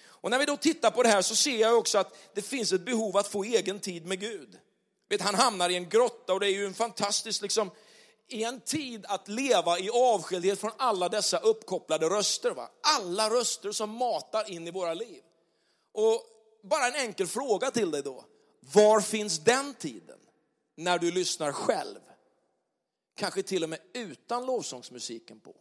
Och 0.02 0.30
när 0.30 0.38
vi 0.38 0.44
då 0.44 0.56
tittar 0.56 0.90
på 0.90 1.02
det 1.02 1.08
här 1.08 1.22
så 1.22 1.36
ser 1.36 1.60
jag 1.60 1.78
också 1.78 1.98
att 1.98 2.16
det 2.34 2.42
finns 2.42 2.72
ett 2.72 2.84
behov 2.84 3.16
att 3.16 3.28
få 3.28 3.44
egen 3.44 3.80
tid 3.80 4.06
med 4.06 4.20
Gud. 4.20 4.58
Vet, 5.08 5.20
han 5.20 5.34
hamnar 5.34 5.70
i 5.70 5.76
en 5.76 5.88
grotta 5.88 6.32
och 6.32 6.40
det 6.40 6.46
är 6.46 6.52
ju 6.52 6.66
en 6.66 6.74
fantastisk, 6.74 7.42
liksom, 7.42 7.70
i 8.32 8.44
en 8.44 8.60
tid 8.60 9.04
att 9.08 9.28
leva 9.28 9.78
i 9.78 9.90
avskildhet 9.90 10.60
från 10.60 10.72
alla 10.76 11.08
dessa 11.08 11.38
uppkopplade 11.38 12.06
röster. 12.06 12.50
Va? 12.50 12.70
Alla 12.82 13.30
röster 13.30 13.72
som 13.72 13.90
matar 13.90 14.50
in 14.50 14.68
i 14.68 14.70
våra 14.70 14.94
liv. 14.94 15.22
Och 15.92 16.22
bara 16.62 16.86
en 16.86 16.94
enkel 17.06 17.26
fråga 17.26 17.70
till 17.70 17.90
dig 17.90 18.02
då. 18.02 18.24
Var 18.60 19.00
finns 19.00 19.38
den 19.38 19.74
tiden? 19.74 20.18
När 20.76 20.98
du 20.98 21.10
lyssnar 21.10 21.52
själv. 21.52 21.98
Kanske 23.16 23.42
till 23.42 23.62
och 23.62 23.70
med 23.70 23.78
utan 23.92 24.46
lovsångsmusiken 24.46 25.40
på. 25.40 25.54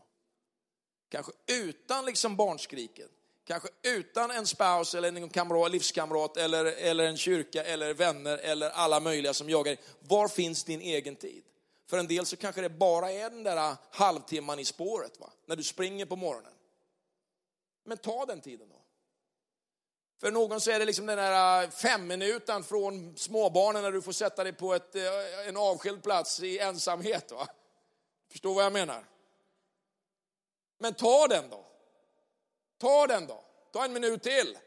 Kanske 1.10 1.32
utan 1.48 2.06
liksom 2.06 2.36
barnskriket. 2.36 3.12
Kanske 3.46 3.70
utan 3.84 4.32
en 4.32 4.48
spouse 4.48 4.98
eller 4.98 5.08
en 5.08 5.30
kamrat, 5.30 5.72
livskamrat 5.72 6.38
eller, 6.38 6.66
eller 6.66 7.04
en 7.04 7.18
kyrka 7.18 7.64
eller 7.64 7.94
vänner 7.94 8.38
eller 8.38 8.70
alla 8.70 9.00
möjliga 9.00 9.34
som 9.34 9.50
jagar 9.50 9.76
dig. 9.76 9.80
Var 10.00 10.28
finns 10.28 10.64
din 10.64 10.82
egen 10.82 11.16
tid? 11.16 11.44
För 11.90 11.98
en 11.98 12.08
del 12.08 12.26
så 12.26 12.38
kanske 12.38 12.62
det 12.62 12.70
bara 12.70 13.12
är 13.12 13.30
den 13.30 13.44
där 13.44 13.76
halvtimman 13.92 14.60
i 14.60 14.66
spåret, 14.66 15.20
va? 15.20 15.32
när 15.46 15.56
du 15.56 15.64
springer 15.64 16.06
på 16.06 16.16
morgonen. 16.16 16.54
Men 17.84 17.98
ta 17.98 18.26
den 18.26 18.42
tiden 18.42 18.70
då. 18.70 18.82
För 20.20 20.32
någon 20.32 20.62
så 20.62 20.72
är 20.72 20.80
det 20.80 20.86
liksom 20.86 21.06
den 21.06 21.18
där 21.18 21.64
eh, 21.64 21.70
fem 21.70 22.08
minuten 22.08 22.64
från 22.64 23.18
småbarnen 23.18 23.84
när 23.84 23.92
du 23.92 24.02
får 24.02 24.12
sätta 24.12 24.44
dig 24.44 24.54
på 24.54 24.74
ett, 24.74 24.96
eh, 24.96 25.48
en 25.48 25.58
avskild 25.58 26.04
plats 26.04 26.40
i 26.40 26.60
ensamhet. 26.60 27.32
Va? 27.32 27.48
Förstår 28.32 28.54
vad 28.54 28.66
jag 28.66 28.74
menar? 28.74 29.06
Men 30.78 30.94
ta 30.94 31.28
den 31.28 31.50
då. 31.50 31.66
Ta 32.78 33.08
den 33.08 33.28
då. 33.28 33.44
Ta 33.72 33.86
en 33.86 33.94
minut 33.94 34.24
till. 34.24 34.58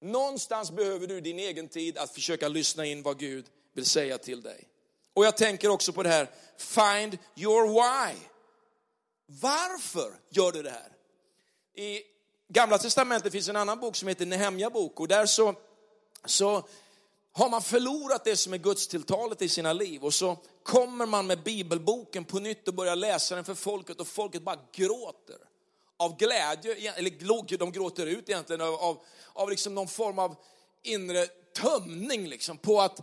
Någonstans 0.00 0.70
behöver 0.70 1.06
du 1.06 1.20
din 1.20 1.38
egen 1.38 1.68
tid 1.68 1.98
att 1.98 2.10
försöka 2.10 2.48
lyssna 2.48 2.86
in 2.86 3.02
vad 3.02 3.18
Gud 3.18 3.46
vill 3.72 3.86
säga 3.86 4.18
till 4.18 4.42
dig. 4.42 4.68
Och 5.14 5.24
jag 5.24 5.36
tänker 5.36 5.68
också 5.68 5.92
på 5.92 6.02
det 6.02 6.08
här, 6.08 6.30
find 6.56 7.18
your 7.36 7.68
why. 7.68 8.18
Varför 9.26 10.12
gör 10.30 10.52
du 10.52 10.62
det 10.62 10.70
här? 10.70 10.92
I 11.74 12.02
Gamla 12.48 12.78
Testamentet 12.78 13.32
finns 13.32 13.48
en 13.48 13.56
annan 13.56 13.80
bok 13.80 13.96
som 13.96 14.08
heter 14.08 14.26
Nehemja 14.26 14.70
bok 14.70 15.00
och 15.00 15.08
där 15.08 15.26
så, 15.26 15.54
så 16.24 16.68
har 17.32 17.50
man 17.50 17.62
förlorat 17.62 18.24
det 18.24 18.36
som 18.36 18.52
är 18.52 18.58
Guds 18.58 18.88
tilltalet 18.88 19.42
i 19.42 19.48
sina 19.48 19.72
liv 19.72 20.04
och 20.04 20.14
så 20.14 20.36
kommer 20.62 21.06
man 21.06 21.26
med 21.26 21.42
bibelboken 21.42 22.24
på 22.24 22.38
nytt 22.38 22.68
och 22.68 22.74
börjar 22.74 22.96
läsa 22.96 23.34
den 23.34 23.44
för 23.44 23.54
folket 23.54 24.00
och 24.00 24.06
folket 24.06 24.42
bara 24.42 24.58
gråter 24.72 25.36
av 25.96 26.16
glädje, 26.16 26.92
eller 26.92 27.58
de 27.58 27.72
gråter 27.72 28.06
ut 28.06 28.28
egentligen 28.28 28.60
av, 28.60 28.74
av, 28.74 29.04
av 29.32 29.50
liksom 29.50 29.74
någon 29.74 29.88
form 29.88 30.18
av 30.18 30.36
inre 30.82 31.26
tömning 31.56 32.28
liksom 32.28 32.58
på 32.58 32.80
att, 32.80 33.00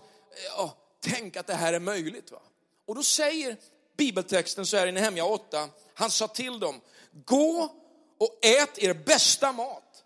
ja, 0.57 0.77
tänk 0.99 1.37
att 1.37 1.47
det 1.47 1.53
här 1.53 1.73
är 1.73 1.79
möjligt. 1.79 2.31
Va? 2.31 2.41
Och 2.85 2.95
då 2.95 3.03
säger 3.03 3.57
bibeltexten 3.97 4.65
så 4.65 4.77
här 4.77 4.87
i 4.87 4.91
Nehemja 4.91 5.25
8, 5.25 5.69
han 5.93 6.11
sa 6.11 6.27
till 6.27 6.59
dem, 6.59 6.81
gå 7.25 7.75
och 8.17 8.45
ät 8.45 8.77
er 8.77 8.93
bästa 8.93 9.51
mat 9.51 10.03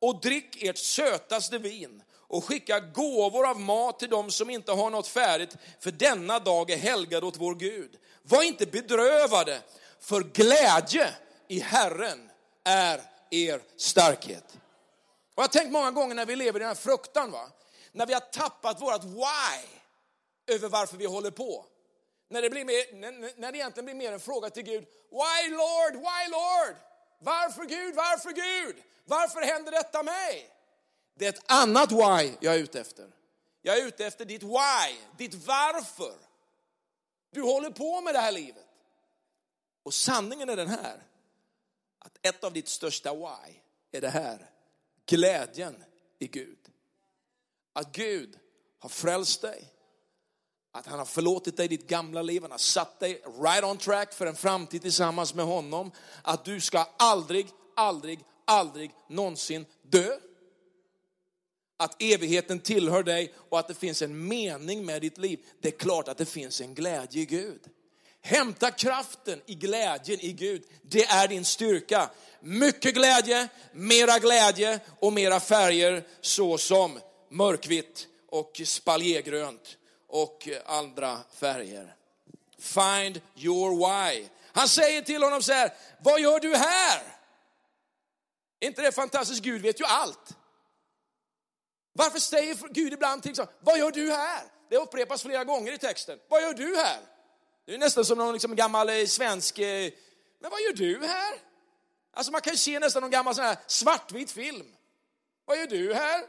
och 0.00 0.20
drick 0.20 0.62
ert 0.62 0.78
sötaste 0.78 1.58
vin 1.58 2.02
och 2.28 2.44
skicka 2.44 2.80
gåvor 2.80 3.46
av 3.50 3.60
mat 3.60 3.98
till 3.98 4.10
dem 4.10 4.30
som 4.30 4.50
inte 4.50 4.72
har 4.72 4.90
något 4.90 5.08
färdigt, 5.08 5.56
för 5.80 5.90
denna 5.90 6.38
dag 6.38 6.70
är 6.70 6.76
helgad 6.76 7.24
åt 7.24 7.36
vår 7.36 7.54
Gud. 7.54 7.96
Var 8.22 8.42
inte 8.42 8.66
bedrövade, 8.66 9.60
för 10.00 10.20
glädje 10.20 11.14
i 11.48 11.60
Herren 11.60 12.30
är 12.64 13.02
er 13.30 13.60
starkhet. 13.76 14.44
Och 15.34 15.42
jag 15.42 15.42
har 15.42 15.48
tänkt 15.48 15.72
många 15.72 15.90
gånger 15.90 16.14
när 16.14 16.26
vi 16.26 16.36
lever 16.36 16.60
i 16.60 16.62
den 16.62 16.68
här 16.68 16.74
fruktan, 16.74 17.30
va? 17.30 17.50
när 17.92 18.06
vi 18.06 18.12
har 18.12 18.20
tappat 18.20 18.82
vårt 18.82 19.04
why, 19.04 19.68
över 20.46 20.68
varför 20.68 20.96
vi 20.96 21.06
håller 21.06 21.30
på. 21.30 21.66
När 22.28 22.42
det, 22.42 22.50
blir 22.50 22.64
mer, 22.64 22.94
när, 23.36 23.52
det 23.52 23.58
egentligen 23.58 23.84
blir 23.84 23.94
mer 23.94 24.12
en 24.12 24.20
fråga 24.20 24.50
till 24.50 24.62
Gud. 24.62 24.86
Why 25.10 25.50
Lord, 25.50 25.94
why 25.94 26.30
Lord? 26.30 26.76
Varför 27.18 27.64
Gud, 27.64 27.94
varför 27.94 28.30
Gud? 28.30 28.82
Varför 29.04 29.40
händer 29.40 29.72
detta 29.72 30.02
mig? 30.02 30.50
Det 31.14 31.24
är 31.24 31.28
ett 31.28 31.44
annat 31.46 31.92
why 31.92 32.36
jag 32.40 32.54
är 32.54 32.58
ute 32.58 32.80
efter. 32.80 33.12
Jag 33.62 33.78
är 33.78 33.86
ute 33.86 34.06
efter 34.06 34.24
ditt 34.24 34.42
why, 34.42 34.96
ditt 35.18 35.34
varför. 35.34 36.14
Du 37.30 37.42
håller 37.42 37.70
på 37.70 38.00
med 38.00 38.14
det 38.14 38.18
här 38.18 38.32
livet. 38.32 38.66
Och 39.82 39.94
sanningen 39.94 40.48
är 40.48 40.56
den 40.56 40.68
här, 40.68 41.02
att 41.98 42.26
ett 42.26 42.44
av 42.44 42.52
ditt 42.52 42.68
största 42.68 43.14
why 43.14 43.54
är 43.92 44.00
det 44.00 44.08
här. 44.08 44.50
Glädjen 45.06 45.84
i 46.18 46.26
Gud. 46.26 46.58
Att 47.72 47.92
Gud 47.92 48.38
har 48.78 48.88
frälst 48.88 49.42
dig. 49.42 49.72
Att 50.76 50.86
han 50.86 50.98
har 50.98 51.06
förlåtit 51.06 51.56
dig 51.56 51.68
ditt 51.68 51.88
gamla 51.88 52.22
liv, 52.22 52.42
han 52.42 52.50
har 52.50 52.58
satt 52.58 53.00
dig 53.00 53.22
right 53.42 53.64
on 53.64 53.78
track 53.78 54.12
för 54.12 54.26
en 54.26 54.36
framtid 54.36 54.82
tillsammans 54.82 55.34
med 55.34 55.44
honom. 55.44 55.90
Att 56.22 56.44
du 56.44 56.60
ska 56.60 56.86
aldrig, 56.96 57.46
aldrig, 57.76 58.20
aldrig 58.44 58.90
någonsin 59.08 59.66
dö. 59.82 60.18
Att 61.76 62.02
evigheten 62.02 62.60
tillhör 62.60 63.02
dig 63.02 63.34
och 63.48 63.58
att 63.58 63.68
det 63.68 63.74
finns 63.74 64.02
en 64.02 64.28
mening 64.28 64.86
med 64.86 65.02
ditt 65.02 65.18
liv. 65.18 65.40
Det 65.60 65.68
är 65.68 65.78
klart 65.78 66.08
att 66.08 66.18
det 66.18 66.26
finns 66.26 66.60
en 66.60 66.74
glädje 66.74 67.22
i 67.22 67.26
Gud. 67.26 67.60
Hämta 68.20 68.70
kraften 68.70 69.40
i 69.46 69.54
glädjen 69.54 70.20
i 70.20 70.32
Gud. 70.32 70.62
Det 70.82 71.04
är 71.04 71.28
din 71.28 71.44
styrka. 71.44 72.10
Mycket 72.40 72.94
glädje, 72.94 73.48
mera 73.72 74.18
glädje 74.18 74.80
och 75.00 75.12
mera 75.12 75.40
färger 75.40 76.06
såsom 76.20 76.98
mörkvitt 77.30 78.06
och 78.28 78.60
spaljégrönt 78.64 79.76
och 80.08 80.48
andra 80.66 81.18
färger. 81.32 81.94
Find 82.58 83.20
your 83.36 83.70
why. 83.76 84.28
Han 84.52 84.68
säger 84.68 85.02
till 85.02 85.22
honom 85.22 85.42
så 85.42 85.52
här, 85.52 85.72
vad 85.98 86.20
gör 86.20 86.40
du 86.40 86.56
här? 86.56 87.02
Är 88.60 88.66
inte 88.66 88.82
det 88.82 88.92
fantastiskt? 88.92 89.42
Gud 89.42 89.62
vet 89.62 89.80
ju 89.80 89.84
allt. 89.84 90.36
Varför 91.92 92.18
säger 92.18 92.56
Gud 92.70 92.92
ibland 92.92 93.22
till 93.22 93.30
exempel, 93.30 93.56
vad 93.60 93.78
gör 93.78 93.90
du 93.90 94.12
här? 94.12 94.44
Det 94.70 94.76
upprepas 94.76 95.22
flera 95.22 95.44
gånger 95.44 95.72
i 95.72 95.78
texten. 95.78 96.18
Vad 96.28 96.42
gör 96.42 96.54
du 96.54 96.76
här? 96.76 97.00
Det 97.66 97.74
är 97.74 97.78
nästan 97.78 98.04
som 98.04 98.18
någon 98.18 98.32
liksom 98.32 98.56
gammal 98.56 98.88
eh, 98.88 99.06
svensk, 99.06 99.58
eh, 99.58 99.92
men 100.40 100.50
vad 100.50 100.60
gör 100.60 100.72
du 100.72 101.06
här? 101.06 101.34
Alltså 102.12 102.32
man 102.32 102.40
kan 102.40 102.52
ju 102.52 102.56
se 102.56 102.78
nästan 102.78 103.00
någon 103.00 103.10
gammal 103.10 103.34
sån 103.34 103.44
här 103.44 103.56
svartvit 103.66 104.30
film. 104.30 104.66
Vad 105.44 105.58
gör 105.58 105.66
du 105.66 105.94
här? 105.94 106.24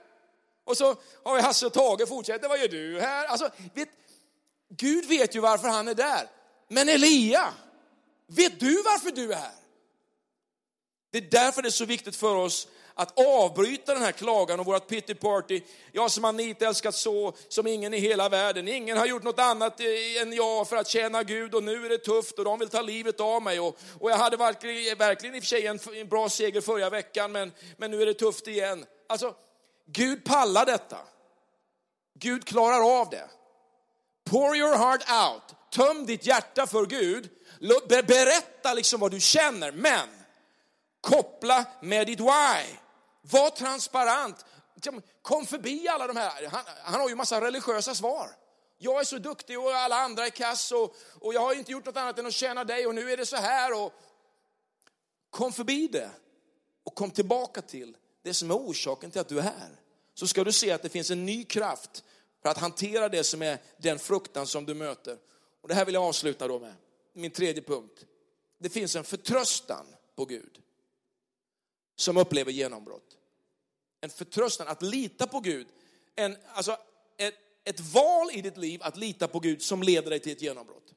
Och 0.68 0.78
så 0.78 0.96
har 1.24 1.36
vi 1.36 1.42
Hasse 1.42 1.66
och 1.66 1.74
Tage 1.74 2.08
fortsätter, 2.08 2.50
vad 2.50 2.60
gör 2.60 2.68
du 2.68 3.00
här? 3.00 3.26
Alltså, 3.26 3.50
vet, 3.74 3.90
Gud 4.70 5.06
vet 5.06 5.36
ju 5.36 5.40
varför 5.40 5.68
han 5.68 5.88
är 5.88 5.94
där. 5.94 6.30
Men 6.68 6.90
Elia, 6.90 7.54
vet 8.28 8.60
du 8.60 8.82
varför 8.84 9.12
du 9.12 9.34
är 9.34 9.38
här? 9.38 9.56
Det 11.12 11.18
är 11.18 11.22
därför 11.22 11.62
det 11.62 11.68
är 11.68 11.72
så 11.72 11.86
viktigt 11.86 12.16
för 12.16 12.36
oss 12.36 12.68
att 12.94 13.20
avbryta 13.20 13.94
den 13.94 14.04
här 14.04 14.12
klagan 14.12 14.60
och 14.60 14.66
vårt 14.66 14.88
pity 14.88 15.16
party. 15.16 15.62
Jag 15.92 16.12
som 16.12 16.24
har 16.24 16.34
nitälskat 16.34 16.96
så 16.96 17.34
som 17.48 17.68
ingen 17.68 17.94
i 17.94 18.00
hela 18.00 18.30
världen. 18.30 18.68
Ingen 18.68 18.98
har 18.98 19.06
gjort 19.06 19.24
något 19.24 19.40
annat 19.40 19.80
eh, 19.80 20.22
än 20.22 20.34
jag 20.34 20.70
för 20.70 20.76
att 20.76 20.88
tjäna 20.88 21.24
Gud 21.24 21.56
och 21.56 21.64
nu 21.64 21.86
är 21.86 21.90
det 21.90 21.98
tufft 21.98 22.40
och 22.40 22.46
de 22.46 22.60
vill 22.60 22.70
ta 22.70 22.82
livet 22.82 23.20
av 23.20 23.42
mig. 23.42 23.60
Och, 23.60 23.78
och 24.00 24.12
jag 24.12 24.18
hade 24.18 24.38
verkligen, 24.38 24.98
verkligen 24.98 25.36
i 25.36 25.40
och 25.40 25.44
för 25.44 25.48
sig 25.48 25.68
en, 25.68 25.80
en 25.94 26.08
bra 26.08 26.30
seger 26.30 26.62
förra 26.62 26.90
veckan 26.90 27.32
men, 27.32 27.52
men 27.78 27.92
nu 27.92 28.02
är 28.02 28.06
det 28.06 28.14
tufft 28.14 28.48
igen. 28.48 28.86
Alltså, 29.10 29.36
Gud 29.88 30.24
pallar 30.24 30.66
detta. 30.66 30.98
Gud 32.14 32.46
klarar 32.46 33.00
av 33.02 33.10
det. 33.10 33.30
Pour 34.24 34.56
your 34.56 34.78
heart 34.78 35.02
out. 35.10 35.72
Töm 35.72 36.06
ditt 36.06 36.26
hjärta 36.26 36.68
för 36.68 36.86
Gud. 36.86 37.30
Berätta 37.90 38.74
liksom 38.74 39.00
vad 39.00 39.12
du 39.12 39.20
känner, 39.20 39.72
men 39.72 40.10
koppla 41.02 41.66
med 41.82 42.08
ditt 42.08 42.20
why. 42.20 42.78
Var 43.22 43.50
transparent. 43.50 44.46
Kom 45.22 45.46
förbi 45.46 45.88
alla 45.88 46.08
de 46.08 46.18
här. 46.18 46.48
Han, 46.48 46.62
han 46.84 47.02
har 47.02 47.10
ju 47.10 47.16
massa 47.16 47.42
religiösa 47.42 47.96
svar. 47.96 48.30
Jag 48.78 49.00
är 49.00 49.04
så 49.04 49.18
duktig 49.18 49.60
och 49.60 49.72
alla 49.72 49.96
andra 49.96 50.26
är 50.26 50.30
kass 50.30 50.72
och, 50.72 50.96
och 51.22 51.34
jag 51.34 51.42
har 51.42 51.54
inte 51.54 51.72
gjort 51.72 51.86
något 51.86 51.98
annat 51.98 52.20
än 52.20 52.26
att 52.26 52.34
tjäna 52.34 52.64
dig 52.64 52.88
och 52.88 52.96
nu 52.96 53.12
är 53.12 53.18
det 53.18 53.26
så 53.26 53.36
här. 53.36 53.84
Och... 53.84 53.94
Kom 55.30 55.54
förbi 55.54 55.88
det 55.88 56.10
och 56.84 56.96
kom 56.96 57.12
tillbaka 57.12 57.62
till 57.62 57.98
det 58.24 58.34
som 58.34 58.52
är 58.52 58.56
orsaken 58.56 59.12
till 59.12 59.22
att 59.22 59.30
du 59.30 59.38
är 59.38 59.44
här. 59.44 59.82
Så 60.14 60.28
ska 60.28 60.44
du 60.44 60.52
se 60.52 60.72
att 60.72 60.82
det 60.82 60.90
finns 60.90 61.12
en 61.12 61.26
ny 61.26 61.44
kraft 61.44 62.04
för 62.42 62.50
att 62.50 62.58
hantera 62.58 63.10
det 63.10 63.24
som 63.24 63.42
är 63.42 63.58
den 63.78 64.00
fruktan 64.00 64.48
som 64.48 64.66
du 64.66 64.74
möter. 64.74 65.18
Och 65.62 65.68
det 65.68 65.74
här 65.76 65.86
vill 65.86 65.94
jag 65.94 66.04
avsluta 66.04 66.48
då 66.48 66.60
med, 66.60 66.74
min 67.14 67.32
tredje 67.32 67.62
punkt. 67.62 68.06
Det 68.60 68.70
finns 68.70 68.96
en 68.96 69.04
förtröstan 69.04 69.86
på 70.16 70.26
Gud 70.26 70.62
som 71.96 72.18
upplever 72.18 72.52
genombrott. 72.52 73.18
En 74.02 74.10
förtröstan, 74.10 74.68
att 74.68 74.82
lita 74.82 75.28
på 75.28 75.40
Gud. 75.40 75.68
En, 76.16 76.38
alltså 76.54 76.78
ett, 77.18 77.36
ett 77.64 77.80
val 77.80 78.32
i 78.34 78.42
ditt 78.42 78.58
liv 78.58 78.84
att 78.84 78.98
lita 78.98 79.28
på 79.28 79.40
Gud 79.40 79.62
som 79.62 79.84
leder 79.84 80.10
dig 80.10 80.20
till 80.20 80.32
ett 80.32 80.42
genombrott. 80.42 80.94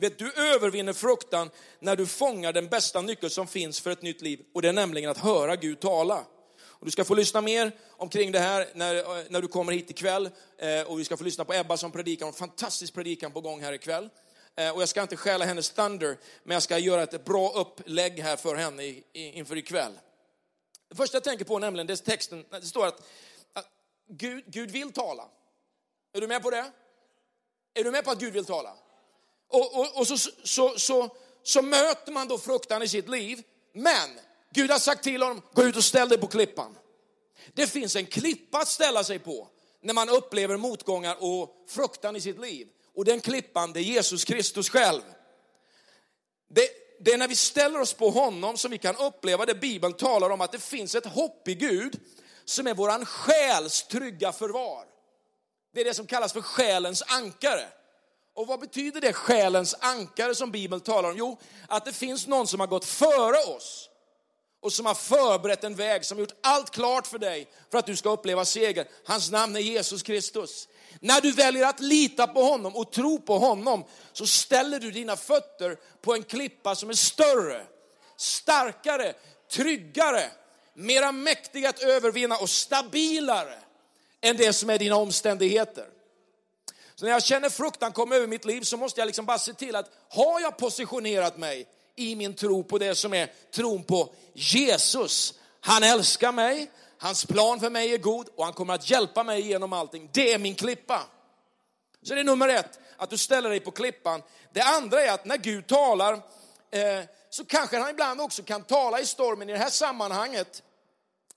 Vet, 0.00 0.18
du 0.18 0.32
övervinner 0.32 0.92
fruktan 0.92 1.50
när 1.80 1.96
du 1.96 2.06
fångar 2.06 2.52
den 2.52 2.68
bästa 2.68 3.00
nyckeln 3.00 3.30
som 3.30 3.46
finns 3.46 3.80
för 3.80 3.90
ett 3.90 4.02
nytt 4.02 4.20
liv 4.20 4.44
och 4.54 4.62
det 4.62 4.68
är 4.68 4.72
nämligen 4.72 5.10
att 5.10 5.18
höra 5.18 5.56
Gud 5.56 5.80
tala. 5.80 6.24
Och 6.60 6.84
du 6.84 6.90
ska 6.90 7.04
få 7.04 7.14
lyssna 7.14 7.40
mer 7.40 7.72
omkring 7.90 8.32
det 8.32 8.38
här 8.38 8.68
när, 8.74 8.94
eh, 8.94 9.24
när 9.28 9.42
du 9.42 9.48
kommer 9.48 9.72
hit 9.72 9.90
ikväll 9.90 10.30
eh, 10.58 10.82
och 10.82 10.98
vi 10.98 11.04
ska 11.04 11.16
få 11.16 11.24
lyssna 11.24 11.44
på 11.44 11.54
Ebba 11.54 11.76
som 11.76 11.92
predikar, 11.92 12.26
en 12.26 12.32
fantastisk 12.32 12.94
predikan 12.94 13.32
på 13.32 13.40
gång 13.40 13.60
här 13.60 13.72
ikväll. 13.72 14.10
Eh, 14.56 14.70
och 14.70 14.82
jag 14.82 14.88
ska 14.88 15.02
inte 15.02 15.16
stjäla 15.16 15.44
hennes 15.44 15.70
thunder, 15.70 16.18
men 16.44 16.54
jag 16.54 16.62
ska 16.62 16.78
göra 16.78 17.02
ett 17.02 17.24
bra 17.24 17.52
upplägg 17.52 18.20
här 18.20 18.36
för 18.36 18.54
henne 18.54 18.82
i, 18.82 19.04
i, 19.12 19.38
inför 19.38 19.56
ikväll. 19.56 19.92
Det 20.88 20.96
första 20.96 21.16
jag 21.16 21.24
tänker 21.24 21.44
på 21.44 21.58
nämligen, 21.58 21.86
det 21.86 21.92
är 21.92 21.96
texten, 21.96 22.44
det 22.50 22.62
står 22.62 22.86
att, 22.86 23.08
att 23.52 23.66
Gud, 24.08 24.44
Gud 24.46 24.70
vill 24.70 24.92
tala. 24.92 25.28
Är 26.12 26.20
du 26.20 26.26
med 26.26 26.42
på 26.42 26.50
det? 26.50 26.72
Är 27.74 27.84
du 27.84 27.90
med 27.90 28.04
på 28.04 28.10
att 28.10 28.20
Gud 28.20 28.32
vill 28.32 28.44
tala? 28.44 28.76
Och, 29.48 29.78
och, 29.78 29.98
och 29.98 30.06
så, 30.06 30.18
så, 30.18 30.30
så, 30.44 30.78
så, 30.78 31.16
så 31.42 31.62
möter 31.62 32.12
man 32.12 32.28
då 32.28 32.38
fruktan 32.38 32.82
i 32.82 32.88
sitt 32.88 33.08
liv, 33.08 33.42
men 33.72 34.20
Gud 34.54 34.70
har 34.70 34.78
sagt 34.78 35.04
till 35.04 35.22
honom, 35.22 35.42
gå 35.52 35.62
ut 35.62 35.76
och 35.76 35.84
ställ 35.84 36.08
dig 36.08 36.18
på 36.18 36.26
klippan. 36.26 36.78
Det 37.54 37.66
finns 37.66 37.96
en 37.96 38.06
klippa 38.06 38.58
att 38.58 38.68
ställa 38.68 39.04
sig 39.04 39.18
på 39.18 39.48
när 39.80 39.94
man 39.94 40.08
upplever 40.08 40.56
motgångar 40.56 41.16
och 41.20 41.64
fruktan 41.68 42.16
i 42.16 42.20
sitt 42.20 42.40
liv. 42.40 42.68
Och 42.94 43.04
den 43.04 43.20
klippan, 43.20 43.72
det 43.72 43.80
är 43.80 43.82
Jesus 43.82 44.24
Kristus 44.24 44.70
själv. 44.70 45.02
Det, 46.50 46.68
det 47.00 47.12
är 47.12 47.18
när 47.18 47.28
vi 47.28 47.36
ställer 47.36 47.80
oss 47.80 47.92
på 47.92 48.10
honom 48.10 48.56
som 48.56 48.70
vi 48.70 48.78
kan 48.78 48.96
uppleva 48.96 49.46
det 49.46 49.54
Bibeln 49.54 49.92
talar 49.92 50.30
om, 50.30 50.40
att 50.40 50.52
det 50.52 50.62
finns 50.62 50.94
ett 50.94 51.06
hopp 51.06 51.48
i 51.48 51.54
Gud 51.54 52.00
som 52.44 52.66
är 52.66 52.74
våran 52.74 53.06
själs 53.06 53.82
trygga 53.82 54.32
förvar. 54.32 54.84
Det 55.74 55.80
är 55.80 55.84
det 55.84 55.94
som 55.94 56.06
kallas 56.06 56.32
för 56.32 56.42
själens 56.42 57.02
ankare. 57.06 57.68
Och 58.38 58.46
vad 58.46 58.60
betyder 58.60 59.00
det 59.00 59.12
själens 59.12 59.74
ankare 59.80 60.34
som 60.34 60.50
Bibeln 60.50 60.80
talar 60.80 61.10
om? 61.10 61.16
Jo, 61.16 61.38
att 61.68 61.84
det 61.84 61.92
finns 61.92 62.26
någon 62.26 62.46
som 62.46 62.60
har 62.60 62.66
gått 62.66 62.84
före 62.84 63.56
oss 63.56 63.90
och 64.60 64.72
som 64.72 64.86
har 64.86 64.94
förberett 64.94 65.64
en 65.64 65.74
väg, 65.74 66.04
som 66.04 66.18
har 66.18 66.20
gjort 66.20 66.38
allt 66.42 66.70
klart 66.70 67.06
för 67.06 67.18
dig 67.18 67.48
för 67.70 67.78
att 67.78 67.86
du 67.86 67.96
ska 67.96 68.10
uppleva 68.10 68.44
seger. 68.44 68.88
Hans 69.04 69.30
namn 69.30 69.56
är 69.56 69.60
Jesus 69.60 70.02
Kristus. 70.02 70.68
När 71.00 71.20
du 71.20 71.32
väljer 71.32 71.66
att 71.66 71.80
lita 71.80 72.26
på 72.26 72.42
honom 72.42 72.76
och 72.76 72.92
tro 72.92 73.20
på 73.20 73.38
honom 73.38 73.84
så 74.12 74.26
ställer 74.26 74.80
du 74.80 74.90
dina 74.90 75.16
fötter 75.16 75.76
på 76.02 76.14
en 76.14 76.22
klippa 76.22 76.74
som 76.74 76.90
är 76.90 76.94
större, 76.94 77.66
starkare, 78.16 79.14
tryggare, 79.50 80.30
mera 80.74 81.12
mäktig 81.12 81.66
att 81.66 81.82
övervinna 81.82 82.36
och 82.36 82.50
stabilare 82.50 83.58
än 84.20 84.36
det 84.36 84.52
som 84.52 84.70
är 84.70 84.78
dina 84.78 84.96
omständigheter. 84.96 85.97
Så 86.98 87.04
när 87.04 87.12
jag 87.12 87.24
känner 87.24 87.48
fruktan 87.48 87.92
komma 87.92 88.14
över 88.14 88.26
mitt 88.26 88.44
liv 88.44 88.60
så 88.60 88.76
måste 88.76 89.00
jag 89.00 89.06
liksom 89.06 89.26
bara 89.26 89.38
se 89.38 89.52
till 89.52 89.76
att 89.76 89.90
har 90.08 90.40
jag 90.40 90.56
positionerat 90.56 91.36
mig 91.36 91.66
i 91.96 92.16
min 92.16 92.34
tro 92.34 92.64
på 92.64 92.78
det 92.78 92.94
som 92.94 93.14
är 93.14 93.32
tron 93.54 93.84
på 93.84 94.12
Jesus. 94.32 95.34
Han 95.60 95.82
älskar 95.82 96.32
mig, 96.32 96.70
hans 96.98 97.24
plan 97.24 97.60
för 97.60 97.70
mig 97.70 97.94
är 97.94 97.98
god 97.98 98.28
och 98.36 98.44
han 98.44 98.52
kommer 98.52 98.74
att 98.74 98.90
hjälpa 98.90 99.24
mig 99.24 99.40
genom 99.40 99.72
allting. 99.72 100.10
Det 100.12 100.32
är 100.32 100.38
min 100.38 100.54
klippa. 100.54 101.02
Så 102.02 102.14
det 102.14 102.20
är 102.20 102.24
nummer 102.24 102.48
ett, 102.48 102.78
att 102.96 103.10
du 103.10 103.18
ställer 103.18 103.50
dig 103.50 103.60
på 103.60 103.70
klippan. 103.70 104.22
Det 104.52 104.62
andra 104.62 105.02
är 105.02 105.12
att 105.12 105.24
när 105.24 105.36
Gud 105.36 105.66
talar 105.66 106.12
eh, 106.70 107.04
så 107.30 107.44
kanske 107.44 107.78
han 107.78 107.90
ibland 107.90 108.20
också 108.20 108.42
kan 108.42 108.62
tala 108.62 109.00
i 109.00 109.06
stormen. 109.06 109.48
I 109.48 109.52
det 109.52 109.58
här 109.58 109.70
sammanhanget 109.70 110.62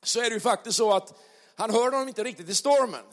så 0.03 0.19
är 0.19 0.29
det 0.29 0.33
ju 0.33 0.39
faktiskt 0.39 0.77
så 0.77 0.93
att 0.93 1.13
han 1.55 1.71
hör 1.71 1.91
honom 1.91 2.07
inte 2.07 2.23
riktigt 2.23 2.49
i 2.49 2.55
stormen. 2.55 3.05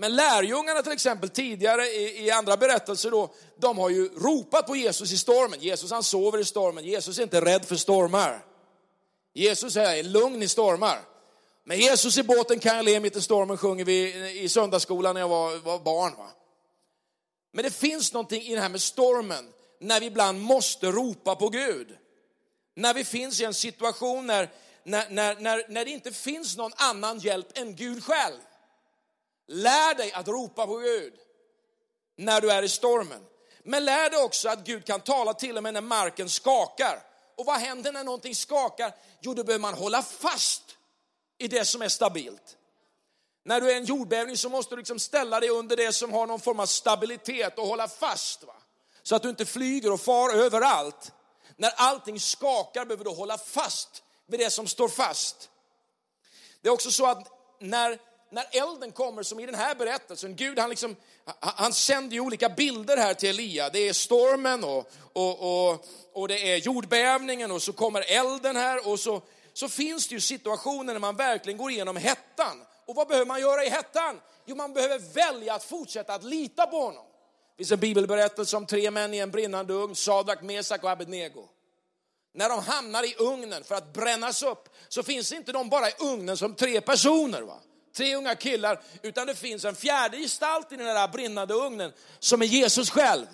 Men 0.00 0.16
lärjungarna 0.16 0.82
till 0.82 0.92
exempel 0.92 1.28
tidigare 1.28 1.86
i, 1.86 2.26
i, 2.26 2.30
andra 2.30 2.56
berättelser 2.56 3.10
då, 3.10 3.34
de 3.56 3.78
har 3.78 3.90
ju 3.90 4.08
ropat 4.08 4.66
på 4.66 4.76
Jesus 4.76 5.12
i 5.12 5.18
stormen. 5.18 5.60
Jesus 5.60 5.90
han 5.90 6.02
sover 6.02 6.38
i 6.38 6.44
stormen, 6.44 6.84
Jesus 6.84 7.18
är 7.18 7.22
inte 7.22 7.40
rädd 7.40 7.64
för 7.64 7.76
stormar. 7.76 8.44
Jesus 9.34 9.76
är 9.76 10.02
lugn 10.02 10.42
i 10.42 10.48
stormar. 10.48 11.00
Men 11.64 11.78
Jesus 11.78 12.18
i 12.18 12.22
båten 12.22 12.58
kan 12.58 12.76
jag 12.76 12.84
le 12.84 13.00
mitt 13.00 13.16
i 13.16 13.20
stormen 13.20 13.56
sjunger 13.56 13.84
vi 13.84 14.30
i 14.40 14.48
söndagsskolan 14.48 15.14
när 15.14 15.20
jag 15.20 15.28
var, 15.28 15.56
var 15.56 15.78
barn. 15.78 16.14
Va? 16.18 16.30
Men 17.52 17.64
det 17.64 17.70
finns 17.70 18.12
någonting 18.12 18.42
i 18.42 18.54
det 18.54 18.60
här 18.60 18.68
med 18.68 18.82
stormen, 18.82 19.52
när 19.80 20.00
vi 20.00 20.06
ibland 20.06 20.40
måste 20.40 20.86
ropa 20.86 21.36
på 21.36 21.48
Gud. 21.48 21.96
När 22.76 22.94
vi 22.94 23.04
finns 23.04 23.40
i 23.40 23.44
en 23.44 23.54
situation 23.54 24.26
när, 24.26 24.50
när, 24.84 25.10
när, 25.10 25.34
när, 25.40 25.64
när 25.68 25.84
det 25.84 25.90
inte 25.90 26.12
finns 26.12 26.56
någon 26.56 26.72
annan 26.76 27.18
hjälp 27.18 27.58
än 27.58 27.76
Gud 27.76 28.04
själv. 28.04 28.38
Lär 29.52 29.94
dig 29.94 30.12
att 30.12 30.28
ropa 30.28 30.66
på 30.66 30.76
Gud 30.76 31.14
när 32.16 32.40
du 32.40 32.50
är 32.50 32.62
i 32.62 32.68
stormen. 32.68 33.26
Men 33.62 33.84
lär 33.84 34.10
dig 34.10 34.22
också 34.22 34.48
att 34.48 34.64
Gud 34.64 34.86
kan 34.86 35.00
tala 35.00 35.34
till 35.34 35.56
och 35.56 35.62
med 35.62 35.74
när 35.74 35.80
marken 35.80 36.30
skakar. 36.30 37.02
Och 37.36 37.46
vad 37.46 37.60
händer 37.60 37.92
när 37.92 38.04
någonting 38.04 38.34
skakar? 38.34 38.94
Jo, 39.20 39.34
då 39.34 39.44
behöver 39.44 39.62
man 39.62 39.74
hålla 39.74 40.02
fast 40.02 40.62
i 41.38 41.48
det 41.48 41.64
som 41.64 41.82
är 41.82 41.88
stabilt. 41.88 42.56
När 43.44 43.60
du 43.60 43.72
är 43.72 43.76
en 43.76 43.84
jordbävning 43.84 44.36
så 44.36 44.48
måste 44.48 44.74
du 44.74 44.78
liksom 44.78 44.98
ställa 44.98 45.40
dig 45.40 45.48
under 45.48 45.76
det 45.76 45.92
som 45.92 46.12
har 46.12 46.26
någon 46.26 46.40
form 46.40 46.60
av 46.60 46.66
stabilitet 46.66 47.58
och 47.58 47.66
hålla 47.66 47.88
fast. 47.88 48.44
Va? 48.44 48.56
Så 49.02 49.16
att 49.16 49.22
du 49.22 49.28
inte 49.28 49.46
flyger 49.46 49.92
och 49.92 50.00
far 50.00 50.34
överallt. 50.34 51.12
När 51.56 51.70
allting 51.76 52.20
skakar 52.20 52.84
behöver 52.84 53.04
du 53.04 53.10
hålla 53.10 53.38
fast 53.38 54.02
vid 54.26 54.40
det 54.40 54.50
som 54.50 54.66
står 54.66 54.88
fast. 54.88 55.50
Det 56.60 56.68
är 56.68 56.72
också 56.72 56.90
så 56.90 57.06
att 57.06 57.28
när, 57.60 57.98
när 58.30 58.46
elden 58.50 58.92
kommer, 58.92 59.22
som 59.22 59.40
i 59.40 59.46
den 59.46 59.54
här 59.54 59.74
berättelsen, 59.74 60.36
Gud 60.36 60.58
han, 60.58 60.70
liksom, 60.70 60.96
han 61.40 61.72
sänder 61.72 62.14
ju 62.14 62.20
olika 62.20 62.48
bilder 62.48 62.96
här 62.96 63.14
till 63.14 63.28
Elia. 63.28 63.70
Det 63.70 63.88
är 63.88 63.92
stormen 63.92 64.64
och, 64.64 64.90
och, 65.12 65.70
och, 65.70 65.86
och 66.12 66.28
det 66.28 66.52
är 66.52 66.56
jordbävningen 66.56 67.50
och 67.50 67.62
så 67.62 67.72
kommer 67.72 68.04
elden 68.08 68.56
här 68.56 68.88
och 68.88 69.00
så, 69.00 69.22
så 69.52 69.68
finns 69.68 70.08
det 70.08 70.14
ju 70.14 70.20
situationer 70.20 70.92
när 70.92 71.00
man 71.00 71.16
verkligen 71.16 71.58
går 71.58 71.70
igenom 71.70 71.96
hettan. 71.96 72.64
Och 72.86 72.94
vad 72.94 73.08
behöver 73.08 73.26
man 73.26 73.40
göra 73.40 73.64
i 73.64 73.70
hettan? 73.70 74.20
Jo, 74.44 74.56
man 74.56 74.72
behöver 74.72 74.98
välja 74.98 75.54
att 75.54 75.64
fortsätta 75.64 76.14
att 76.14 76.24
lita 76.24 76.66
på 76.66 76.80
honom. 76.80 77.04
Det 77.56 77.56
finns 77.56 77.72
en 77.72 77.80
bibelberättelse 77.80 78.56
om 78.56 78.66
tre 78.66 78.90
män 78.90 79.14
i 79.14 79.18
en 79.18 79.30
brinnande 79.30 79.72
ugn, 79.72 79.94
Sadrak, 79.94 80.42
Mesak 80.42 80.84
och 80.84 80.90
Abednego. 80.90 81.48
När 82.32 82.48
de 82.48 82.58
hamnar 82.58 83.04
i 83.04 83.14
ugnen 83.18 83.64
för 83.64 83.74
att 83.74 83.92
brännas 83.92 84.42
upp 84.42 84.68
så 84.88 85.02
finns 85.02 85.32
inte 85.32 85.52
de 85.52 85.68
bara 85.68 85.88
i 85.88 85.92
ugnen 85.98 86.36
som 86.36 86.54
tre 86.54 86.80
personer. 86.80 87.42
Va? 87.42 87.58
Tre 87.92 88.16
unga 88.16 88.34
killar, 88.34 88.80
utan 89.02 89.26
det 89.26 89.34
finns 89.34 89.64
en 89.64 89.74
fjärde 89.74 90.16
gestalt 90.16 90.72
i 90.72 90.76
den 90.76 90.86
där 90.86 91.08
brinnande 91.08 91.54
ugnen 91.54 91.92
som 92.18 92.42
är 92.42 92.46
Jesus 92.46 92.90
själv. 92.90 93.26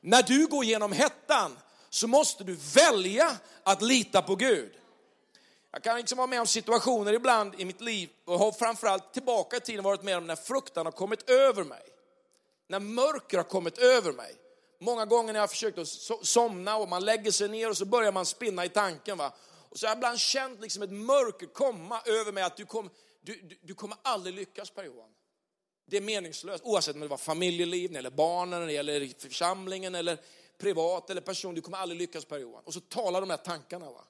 När 0.00 0.22
du 0.22 0.46
går 0.46 0.64
genom 0.64 0.92
hettan 0.92 1.58
så 1.90 2.08
måste 2.08 2.44
du 2.44 2.58
välja 2.74 3.36
att 3.62 3.82
lita 3.82 4.22
på 4.22 4.36
Gud. 4.36 4.72
Jag 5.70 5.82
kan 5.82 5.96
liksom 5.96 6.18
vara 6.18 6.26
med 6.26 6.40
om 6.40 6.46
situationer 6.46 7.12
ibland 7.12 7.60
i 7.60 7.64
mitt 7.64 7.80
liv 7.80 8.08
och 8.24 8.38
har 8.38 8.52
framförallt 8.52 9.12
tillbaka 9.12 9.56
i 9.56 9.60
tiden 9.60 9.84
varit 9.84 10.02
med 10.02 10.16
om 10.16 10.26
när 10.26 10.36
fruktan 10.36 10.86
har 10.86 10.92
kommit 10.92 11.30
över 11.30 11.64
mig. 11.64 11.82
När 12.68 12.80
mörker 12.80 13.36
har 13.36 13.44
kommit 13.44 13.78
över 13.78 14.12
mig. 14.12 14.34
Många 14.80 15.06
gånger 15.06 15.32
när 15.32 15.40
jag 15.40 15.42
har 15.42 15.48
försökt 15.48 15.78
att 15.78 15.88
somna 16.26 16.76
och 16.76 16.88
man 16.88 17.04
lägger 17.04 17.30
sig 17.30 17.48
ner 17.48 17.70
och 17.70 17.76
så 17.76 17.84
börjar 17.84 18.12
man 18.12 18.26
spinna 18.26 18.64
i 18.64 18.68
tanken. 18.68 19.18
Va? 19.18 19.32
Och 19.68 19.78
så 19.78 19.86
har 19.86 19.90
jag 19.90 19.96
ibland 19.96 20.18
känt 20.18 20.60
liksom 20.60 20.82
ett 20.82 20.90
mörker 20.90 21.46
komma 21.46 22.00
över 22.04 22.32
mig 22.32 22.42
att 22.42 22.56
du, 22.56 22.66
kom, 22.66 22.90
du, 23.20 23.40
du, 23.40 23.58
du 23.62 23.74
kommer 23.74 23.96
aldrig 24.02 24.34
lyckas 24.34 24.70
Per-Johan. 24.70 25.10
Det 25.86 25.96
är 25.96 26.00
meningslöst 26.00 26.64
oavsett 26.64 26.94
om 26.94 27.00
det 27.00 27.08
var 27.08 27.16
familjeliv, 27.16 27.96
eller 27.96 28.10
barnen, 28.10 28.68
eller 28.68 29.20
församlingen 29.20 29.94
eller 29.94 30.18
privat 30.58 31.10
eller 31.10 31.20
person. 31.20 31.54
Du 31.54 31.60
kommer 31.60 31.78
aldrig 31.78 32.00
lyckas 32.00 32.24
Per-Johan. 32.24 32.62
Och 32.64 32.74
så 32.74 32.80
talar 32.80 33.20
de 33.20 33.30
här 33.30 33.36
tankarna. 33.36 33.90
Va? 33.90 34.04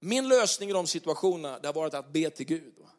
Min 0.00 0.28
lösning 0.28 0.70
i 0.70 0.72
de 0.72 0.86
situationerna 0.86 1.58
det 1.58 1.68
har 1.68 1.72
varit 1.72 1.94
att 1.94 2.12
be 2.12 2.30
till 2.30 2.46
Gud. 2.46 2.74
Va? 2.78 2.90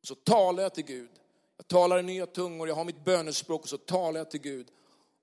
Och 0.00 0.06
så 0.06 0.14
talar 0.14 0.62
jag 0.62 0.74
till 0.74 0.84
Gud. 0.84 1.10
Jag 1.56 1.68
talar 1.68 1.98
i 1.98 2.02
nya 2.02 2.26
tungor, 2.26 2.68
jag 2.68 2.74
har 2.74 2.84
mitt 2.84 3.04
bönespråk 3.04 3.62
och 3.62 3.68
så 3.68 3.78
talar 3.78 4.20
jag 4.20 4.30
till 4.30 4.40
Gud. 4.40 4.66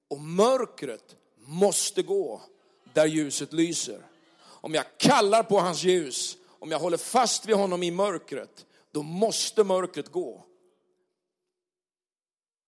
Och 0.08 0.20
mörkret 0.20 1.16
måste 1.36 2.02
gå 2.02 2.42
där 2.94 3.06
ljuset 3.06 3.54
lyser. 3.54 4.06
Om 4.44 4.74
jag 4.74 4.86
kallar 4.98 5.44
på 5.44 5.60
hans 5.60 5.84
ljus, 5.84 6.38
om 6.48 6.72
jag 6.72 6.80
håller 6.80 6.98
fast 6.98 7.46
vid 7.46 7.56
honom 7.56 7.84
i 7.84 7.92
mörkret, 7.92 8.66
då 8.92 9.04
måste 9.04 9.64
mörkret 9.64 10.10
gå. 10.10 10.46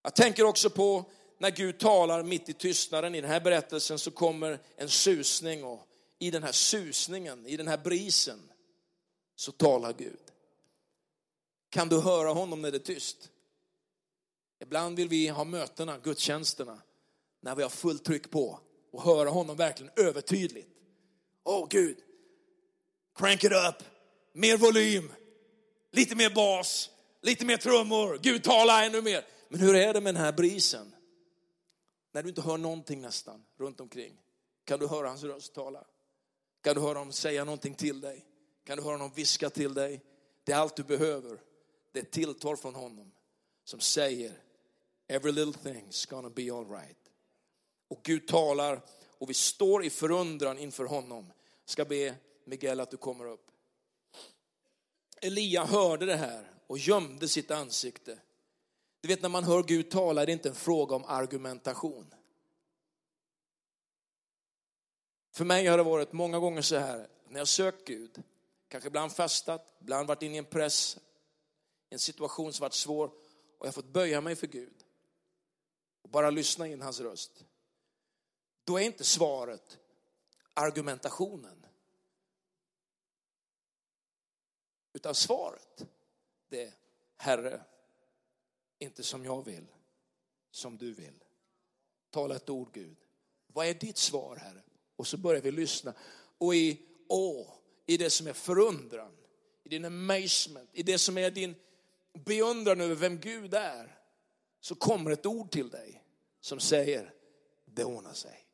Jag 0.03 0.15
tänker 0.15 0.43
också 0.43 0.69
på 0.69 1.05
när 1.37 1.51
Gud 1.51 1.79
talar 1.79 2.23
mitt 2.23 2.49
i 2.49 2.53
tystnaden. 2.53 3.15
I 3.15 3.21
den 3.21 3.29
här 3.29 3.41
berättelsen 3.41 3.99
så 3.99 4.11
kommer 4.11 4.59
en 4.75 4.89
susning 4.89 5.63
och 5.63 5.87
i 6.19 6.31
den 6.31 6.43
här 6.43 6.51
susningen, 6.51 7.45
i 7.45 7.57
den 7.57 7.67
här 7.67 7.77
brisen, 7.77 8.39
så 9.35 9.51
talar 9.51 9.93
Gud. 9.93 10.19
Kan 11.69 11.89
du 11.89 11.99
höra 11.99 12.29
honom 12.29 12.61
när 12.61 12.71
det 12.71 12.77
är 12.77 12.79
tyst? 12.79 13.29
Ibland 14.59 14.95
vill 14.95 15.07
vi 15.07 15.27
ha 15.27 15.43
mötena, 15.43 15.97
gudstjänsterna, 16.03 16.81
när 17.41 17.55
vi 17.55 17.63
har 17.63 17.69
fullt 17.69 18.03
tryck 18.03 18.31
på 18.31 18.59
och 18.91 19.03
höra 19.03 19.29
honom 19.29 19.55
verkligen 19.55 19.91
övertydligt. 19.95 20.69
Åh 21.43 21.63
oh, 21.63 21.67
Gud, 21.69 21.97
crank 23.15 23.43
it 23.43 23.51
up, 23.51 23.83
mer 24.33 24.57
volym, 24.57 25.11
lite 25.93 26.15
mer 26.15 26.29
bas, 26.29 26.89
lite 27.21 27.45
mer 27.45 27.57
trummor, 27.57 28.19
Gud 28.21 28.43
tala 28.43 28.85
ännu 28.85 29.01
mer. 29.01 29.25
Men 29.49 29.59
hur 29.59 29.75
är 29.75 29.93
det 29.93 30.01
med 30.01 30.15
den 30.15 30.23
här 30.23 30.31
brisen? 30.31 30.95
När 32.11 32.23
du 32.23 32.29
inte 32.29 32.41
hör 32.41 32.57
någonting 32.57 33.01
nästan 33.01 33.45
runt 33.57 33.79
omkring, 33.79 34.13
kan 34.65 34.79
du 34.79 34.87
höra 34.87 35.07
hans 35.07 35.23
röst 35.23 35.53
tala? 35.53 35.85
Kan 36.61 36.75
du 36.75 36.81
höra 36.81 36.97
honom 36.97 37.13
säga 37.13 37.43
någonting 37.43 37.75
till 37.75 38.01
dig? 38.01 38.25
Kan 38.63 38.77
du 38.77 38.83
höra 38.83 38.93
honom 38.93 39.11
viska 39.15 39.49
till 39.49 39.73
dig? 39.73 40.01
Det 40.43 40.51
är 40.51 40.57
allt 40.57 40.75
du 40.75 40.83
behöver. 40.83 41.39
Det 41.91 41.99
är 41.99 42.03
tilltal 42.03 42.57
från 42.57 42.75
honom 42.75 43.11
som 43.63 43.79
säger 43.79 44.33
every 45.07 45.31
little 45.31 45.71
thing's 45.71 46.09
gonna 46.09 46.29
be 46.29 46.53
alright. 46.53 46.97
Och 47.87 47.99
Gud 48.03 48.27
talar 48.27 48.81
och 49.17 49.29
vi 49.29 49.33
står 49.33 49.83
i 49.83 49.89
förundran 49.89 50.59
inför 50.59 50.85
honom. 50.85 51.25
Jag 51.65 51.69
Ska 51.69 51.85
be 51.85 52.15
Miguel 52.45 52.79
att 52.79 52.91
du 52.91 52.97
kommer 52.97 53.25
upp. 53.25 53.52
Elia 55.23 55.65
hörde 55.65 56.05
det 56.05 56.15
här 56.15 56.51
och 56.67 56.77
gömde 56.77 57.27
sitt 57.27 57.51
ansikte. 57.51 58.19
Du 59.01 59.07
vet 59.07 59.21
när 59.21 59.29
man 59.29 59.43
hör 59.43 59.63
Gud 59.63 59.91
tala 59.91 60.21
är 60.21 60.25
det 60.25 60.31
inte 60.31 60.49
en 60.49 60.55
fråga 60.55 60.95
om 60.95 61.05
argumentation. 61.05 62.13
För 65.31 65.45
mig 65.45 65.67
har 65.67 65.77
det 65.77 65.83
varit 65.83 66.13
många 66.13 66.39
gånger 66.39 66.61
så 66.61 66.77
här, 66.77 67.07
när 67.27 67.39
jag 67.39 67.47
sökt 67.47 67.87
Gud, 67.87 68.23
kanske 68.67 68.87
ibland 68.87 69.11
fastat, 69.11 69.77
ibland 69.81 70.07
varit 70.07 70.21
inne 70.21 70.35
i 70.35 70.37
en 70.37 70.45
press, 70.45 70.97
en 71.89 71.99
situation 71.99 72.53
som 72.53 72.63
varit 72.63 72.73
svår 72.73 73.11
och 73.59 73.67
jag 73.67 73.75
fått 73.75 73.93
böja 73.93 74.21
mig 74.21 74.35
för 74.35 74.47
Gud 74.47 74.83
och 76.01 76.09
bara 76.09 76.29
lyssna 76.29 76.67
in 76.67 76.81
hans 76.81 76.99
röst. 76.99 77.45
Då 78.63 78.79
är 78.79 78.83
inte 78.83 79.03
svaret 79.03 79.77
argumentationen. 80.53 81.62
Utan 85.03 85.15
svaret, 85.15 85.85
det 86.49 86.63
är 86.63 86.73
Herre, 87.17 87.61
inte 88.79 89.03
som 89.03 89.25
jag 89.25 89.45
vill, 89.45 89.65
som 90.51 90.77
du 90.77 90.93
vill. 90.93 91.23
Tala 92.09 92.35
ett 92.35 92.49
ord 92.49 92.73
Gud. 92.73 92.97
Vad 93.47 93.67
är 93.67 93.73
ditt 93.73 93.97
svar 93.97 94.35
Herre? 94.35 94.63
Och 94.95 95.07
så 95.07 95.17
börjar 95.17 95.41
vi 95.41 95.51
lyssna. 95.51 95.93
Och 96.37 96.55
i 96.55 96.81
å, 97.09 97.53
i 97.85 97.97
det 97.97 98.09
som 98.09 98.27
är 98.27 98.33
förundran, 98.33 99.17
i 99.63 99.69
din 99.69 99.85
amazement, 99.85 100.69
i 100.73 100.83
det 100.83 100.97
som 100.97 101.17
är 101.17 101.31
din 101.31 101.55
beundran 102.13 102.81
över 102.81 102.95
vem 102.95 103.19
Gud 103.19 103.53
är, 103.53 103.99
så 104.59 104.75
kommer 104.75 105.11
ett 105.11 105.25
ord 105.25 105.51
till 105.51 105.69
dig 105.69 106.03
som 106.41 106.59
säger, 106.59 107.13
det 107.65 107.85
ordnar 107.85 108.13
sig. 108.13 108.47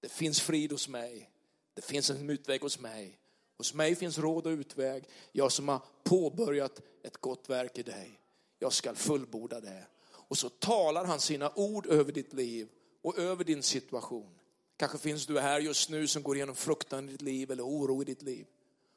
Det 0.00 0.08
finns 0.08 0.40
frid 0.40 0.72
hos 0.72 0.88
mig. 0.88 1.30
Det 1.74 1.82
finns 1.82 2.10
en 2.10 2.30
utväg 2.30 2.60
hos 2.60 2.78
mig. 2.78 3.20
Hos 3.56 3.74
mig 3.74 3.94
finns 3.94 4.18
råd 4.18 4.46
och 4.46 4.50
utväg. 4.50 5.04
Jag 5.32 5.52
som 5.52 5.68
har 5.68 5.82
påbörjat 6.04 6.82
ett 7.02 7.16
gott 7.16 7.50
verk 7.50 7.78
i 7.78 7.82
dig. 7.82 8.20
Jag 8.58 8.72
ska 8.72 8.94
fullborda 8.94 9.60
det. 9.60 9.86
Och 10.08 10.38
så 10.38 10.48
talar 10.48 11.04
han 11.04 11.20
sina 11.20 11.52
ord 11.54 11.86
över 11.86 12.12
ditt 12.12 12.32
liv 12.32 12.68
och 13.02 13.18
över 13.18 13.44
din 13.44 13.62
situation. 13.62 14.38
Kanske 14.76 14.98
finns 14.98 15.26
du 15.26 15.40
här 15.40 15.60
just 15.60 15.90
nu 15.90 16.06
som 16.06 16.22
går 16.22 16.36
igenom 16.36 16.54
fruktan 16.54 17.08
i 17.08 17.12
ditt 17.12 17.22
liv 17.22 17.50
eller 17.50 17.66
oro 17.66 18.02
i 18.02 18.04
ditt 18.04 18.22
liv. 18.22 18.46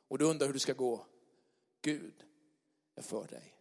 Och 0.08 0.18
du 0.18 0.26
undrar 0.26 0.48
hur 0.48 0.54
det 0.54 0.60
ska 0.60 0.74
gå. 0.74 1.06
Gud 1.82 2.24
är 2.96 3.02
för 3.02 3.28
dig. 3.28 3.56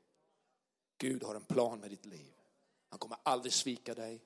Gud 0.99 1.23
har 1.23 1.35
en 1.35 1.45
plan 1.45 1.81
med 1.81 1.91
ditt 1.91 2.07
liv. 2.07 2.33
Han 2.89 2.99
kommer 2.99 3.19
aldrig 3.23 3.53
svika 3.53 3.95
dig. 3.95 4.21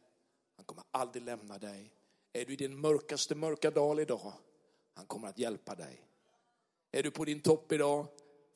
Han 0.57 0.65
kommer 0.65 0.85
aldrig 0.91 1.25
lämna 1.25 1.59
dig. 1.59 1.93
Är 2.33 2.45
du 2.45 2.53
i 2.53 2.57
din 2.57 2.81
mörkaste 2.81 3.35
mörka 3.35 3.71
dal 3.71 4.01
idag, 4.01 4.33
han 4.95 5.07
kommer 5.07 5.29
att 5.29 5.39
hjälpa 5.39 5.75
dig. 5.75 6.07
Är 6.93 7.03
du 7.03 7.11
på 7.11 7.25
din 7.25 7.41
topp 7.41 7.73
idag, 7.73 8.07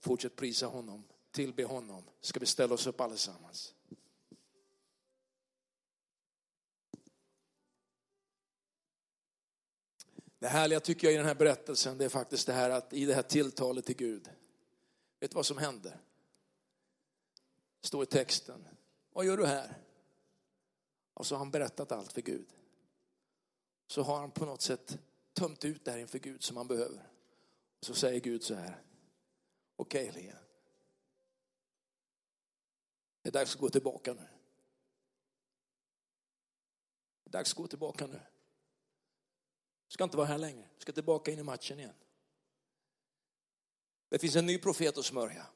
fortsätt 0.00 0.36
prisa 0.36 0.66
honom, 0.66 1.04
tillbe 1.30 1.64
honom. 1.64 2.04
Ska 2.20 2.40
vi 2.40 2.46
ställa 2.46 2.74
oss 2.74 2.86
upp 2.86 3.00
allesammans. 3.00 3.74
Det 10.38 10.48
härliga 10.48 10.80
tycker 10.80 11.06
jag 11.06 11.14
i 11.14 11.16
den 11.16 11.26
här 11.26 11.34
berättelsen, 11.34 11.98
det 11.98 12.04
är 12.04 12.08
faktiskt 12.08 12.46
det 12.46 12.52
här 12.52 12.70
att 12.70 12.92
i 12.92 13.04
det 13.04 13.14
här 13.14 13.22
tilltalet 13.22 13.84
till 13.84 13.96
Gud, 13.96 14.28
vet 15.20 15.30
du 15.30 15.34
vad 15.34 15.46
som 15.46 15.58
händer? 15.58 16.00
Står 17.82 18.02
i 18.02 18.06
texten. 18.06 18.68
Vad 19.12 19.26
gör 19.26 19.36
du 19.36 19.46
här? 19.46 19.78
Och 21.14 21.26
så 21.26 21.34
har 21.34 21.38
han 21.38 21.50
berättat 21.50 21.92
allt 21.92 22.12
för 22.12 22.20
Gud. 22.20 22.46
Så 23.86 24.02
har 24.02 24.20
han 24.20 24.30
på 24.30 24.44
något 24.44 24.62
sätt 24.62 24.98
tömt 25.32 25.64
ut 25.64 25.84
det 25.84 25.90
här 25.90 25.98
inför 25.98 26.18
Gud 26.18 26.42
som 26.42 26.56
han 26.56 26.66
behöver. 26.66 27.08
Så 27.80 27.94
säger 27.94 28.20
Gud 28.20 28.42
så 28.42 28.54
här. 28.54 28.82
Okej 29.76 30.08
okay, 30.08 30.20
Elia. 30.20 30.38
Det 33.22 33.28
är 33.28 33.32
dags 33.32 33.54
att 33.54 33.60
gå 33.60 33.70
tillbaka 33.70 34.14
nu. 34.14 34.28
Det 37.24 37.30
är 37.30 37.32
dags 37.32 37.52
att 37.52 37.56
gå 37.56 37.66
tillbaka 37.66 38.06
nu. 38.06 38.20
Du 39.86 39.92
ska 39.92 40.04
inte 40.04 40.16
vara 40.16 40.26
här 40.26 40.38
längre. 40.38 40.68
Du 40.74 40.80
ska 40.80 40.92
tillbaka 40.92 41.30
in 41.30 41.38
i 41.38 41.42
matchen 41.42 41.78
igen. 41.78 41.94
Det 44.08 44.18
finns 44.18 44.36
en 44.36 44.46
ny 44.46 44.58
profet 44.58 44.98
att 44.98 45.04
smörja. 45.04 45.46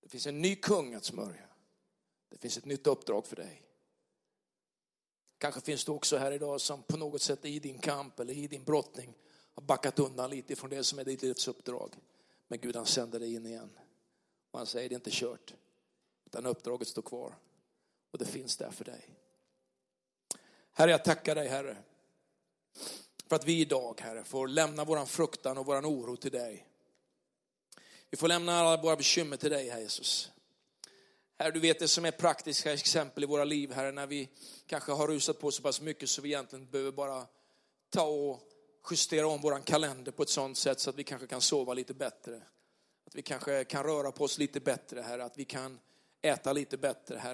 Det 0.00 0.08
finns 0.08 0.26
en 0.26 0.42
ny 0.42 0.56
kung 0.56 0.94
att 0.94 1.04
smörja. 1.04 1.48
Det 2.28 2.38
finns 2.38 2.58
ett 2.58 2.64
nytt 2.64 2.86
uppdrag 2.86 3.26
för 3.26 3.36
dig. 3.36 3.62
Kanske 5.38 5.60
finns 5.60 5.84
du 5.84 5.92
också 5.92 6.16
här 6.16 6.32
idag 6.32 6.60
som 6.60 6.82
på 6.82 6.96
något 6.96 7.22
sätt 7.22 7.44
i 7.44 7.58
din 7.58 7.78
kamp 7.78 8.20
eller 8.20 8.34
i 8.34 8.46
din 8.46 8.64
brottning 8.64 9.14
har 9.54 9.62
backat 9.62 9.98
undan 9.98 10.30
lite 10.30 10.56
från 10.56 10.70
det 10.70 10.84
som 10.84 10.98
är 10.98 11.04
ditt 11.04 11.22
livs 11.22 11.48
uppdrag. 11.48 11.94
Men 12.48 12.58
Gud 12.60 12.76
han 12.76 12.86
sänder 12.86 13.20
dig 13.20 13.34
in 13.34 13.46
igen. 13.46 13.70
Och 14.50 14.58
han 14.58 14.66
säger 14.66 14.88
det 14.88 14.92
är 14.92 14.96
inte 14.96 15.10
kört. 15.12 15.54
Utan 16.26 16.46
uppdraget 16.46 16.88
står 16.88 17.02
kvar. 17.02 17.34
Och 18.10 18.18
det 18.18 18.24
finns 18.24 18.56
där 18.56 18.70
för 18.70 18.84
dig. 18.84 19.08
Herre 20.72 20.90
jag 20.90 21.04
tackar 21.04 21.34
dig 21.34 21.48
Herre. 21.48 21.76
För 23.26 23.36
att 23.36 23.44
vi 23.44 23.60
idag 23.60 24.00
Herre 24.00 24.24
får 24.24 24.48
lämna 24.48 24.84
våran 24.84 25.06
fruktan 25.06 25.58
och 25.58 25.66
våran 25.66 25.86
oro 25.86 26.16
till 26.16 26.32
dig. 26.32 26.66
Vi 28.10 28.16
får 28.16 28.28
lämna 28.28 28.58
alla 28.58 28.82
våra 28.82 28.96
bekymmer 28.96 29.36
till 29.36 29.50
dig, 29.50 29.68
Herre 29.68 29.82
Jesus. 29.82 30.30
Herre, 31.36 31.50
du 31.50 31.60
vet 31.60 31.78
det 31.78 31.88
som 31.88 32.04
är 32.04 32.10
praktiska 32.10 32.72
exempel 32.72 33.24
i 33.24 33.26
våra 33.26 33.44
liv, 33.44 33.72
Herre, 33.72 33.92
när 33.92 34.06
vi 34.06 34.28
kanske 34.66 34.92
har 34.92 35.08
rusat 35.08 35.38
på 35.38 35.50
så 35.50 35.62
pass 35.62 35.80
mycket 35.80 36.10
så 36.10 36.22
vi 36.22 36.28
egentligen 36.28 36.70
behöver 36.70 36.92
bara 36.92 37.26
ta 37.90 38.02
och 38.02 38.53
justera 38.90 39.26
om 39.26 39.40
våran 39.40 39.62
kalender 39.62 40.12
på 40.12 40.22
ett 40.22 40.28
sådant 40.28 40.58
sätt 40.58 40.80
så 40.80 40.90
att 40.90 40.96
vi 40.96 41.04
kanske 41.04 41.26
kan 41.26 41.40
sova 41.40 41.74
lite 41.74 41.94
bättre. 41.94 42.36
Att 43.06 43.14
vi 43.14 43.22
kanske 43.22 43.64
kan 43.64 43.82
röra 43.82 44.12
på 44.12 44.24
oss 44.24 44.38
lite 44.38 44.60
bättre, 44.60 45.00
här, 45.00 45.18
att 45.18 45.38
vi 45.38 45.44
kan 45.44 45.80
äta 46.22 46.52
lite 46.52 46.76
bättre, 46.76 47.18
här 47.18 47.32